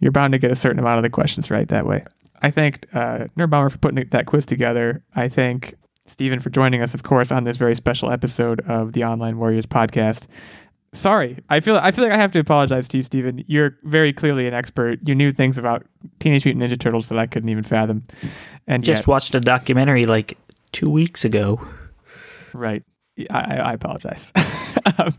[0.00, 2.04] You're bound to get a certain amount of the questions right that way.
[2.42, 5.02] I thank uh, Nerd Bomber for putting that quiz together.
[5.14, 5.74] I thank
[6.06, 9.66] Steven for joining us, of course, on this very special episode of the Online Warriors
[9.66, 10.26] podcast.
[10.94, 13.44] Sorry, I feel I feel like I have to apologize to you, Steven.
[13.48, 15.00] You're very clearly an expert.
[15.06, 15.84] You knew things about
[16.20, 18.04] Teenage Mutant Ninja Turtles that I couldn't even fathom.
[18.66, 20.38] And Just yet, watched a documentary like
[20.72, 21.60] two weeks ago.
[22.52, 22.82] right,
[23.28, 24.32] I, I I apologize.
[24.98, 25.14] um,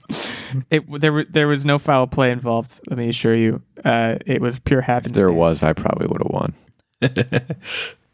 [0.71, 2.79] it there were there was no foul play involved.
[2.89, 5.17] Let me assure you, uh, it was pure If happenstance.
[5.17, 6.53] there was, I probably would have won.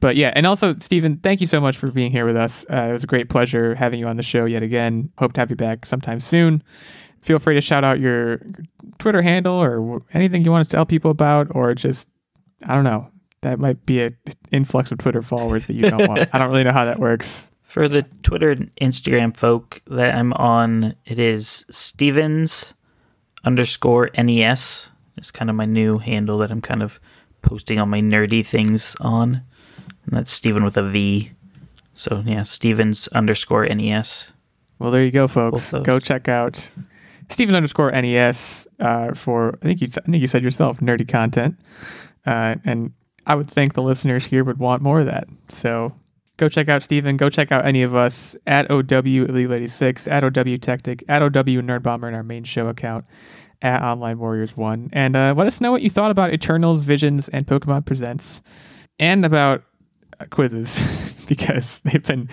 [0.02, 2.66] But yeah, and also Steven, thank you so much for being here with us.
[2.68, 5.12] Uh, it was a great pleasure having you on the show yet again.
[5.20, 6.64] Hope to have you back sometime soon.
[7.22, 8.42] Feel free to shout out your
[8.98, 12.08] Twitter handle or anything you want to tell people about, or just
[12.64, 13.10] I don't know.
[13.42, 14.18] That might be an
[14.52, 16.30] influx of Twitter followers that you don't want.
[16.34, 17.50] I don't really know how that works.
[17.64, 22.74] For the Twitter and Instagram folk that I'm on, it is Stevens
[23.46, 24.90] underscore NES.
[25.16, 27.00] It's kind of my new handle that I'm kind of
[27.42, 29.44] posting all my nerdy things on.
[30.06, 31.32] And that's Steven with a V.
[31.94, 34.34] So yeah, Stevens underscore NES.
[34.78, 35.72] Well, there you go, folks.
[35.72, 36.72] Go check out
[37.32, 41.58] Stevens underscore NES uh, for I think you I think you said yourself nerdy content,
[42.26, 42.92] uh, and
[43.26, 45.28] I would think the listeners here would want more of that.
[45.50, 45.94] So
[46.38, 47.18] go check out Steven.
[47.18, 51.22] Go check out any of us at OW Elite Lady Six, at OW Tactic, at
[51.22, 53.06] OW Nerd Bomber in our main show account.
[53.64, 57.30] At Online Warriors One, and uh, let us know what you thought about Eternals, Visions,
[57.30, 58.42] and Pokemon Presents,
[58.98, 59.64] and about
[60.20, 60.82] uh, quizzes
[61.28, 62.28] because they've been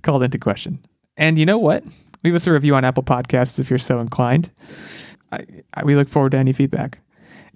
[0.00, 0.82] called into question.
[1.18, 1.84] And you know what?
[2.22, 4.50] Leave us a review on Apple Podcasts if you're so inclined.
[5.32, 7.00] I, I, we look forward to any feedback.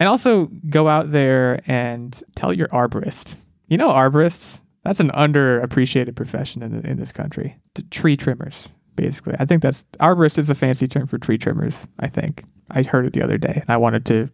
[0.00, 3.36] And also go out there and tell your arborist.
[3.68, 7.56] You know, arborists, that's an underappreciated profession in, the, in this country.
[7.74, 9.34] T- tree trimmers, basically.
[9.38, 12.44] I think that's arborist is a fancy term for tree trimmers, I think.
[12.70, 14.28] I heard it the other day and I wanted to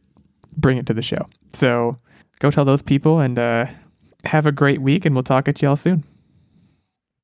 [0.57, 1.28] bring it to the show.
[1.52, 1.98] So
[2.39, 3.66] go tell those people and uh,
[4.24, 6.05] Have a great week, and we'll talk at y'all soon.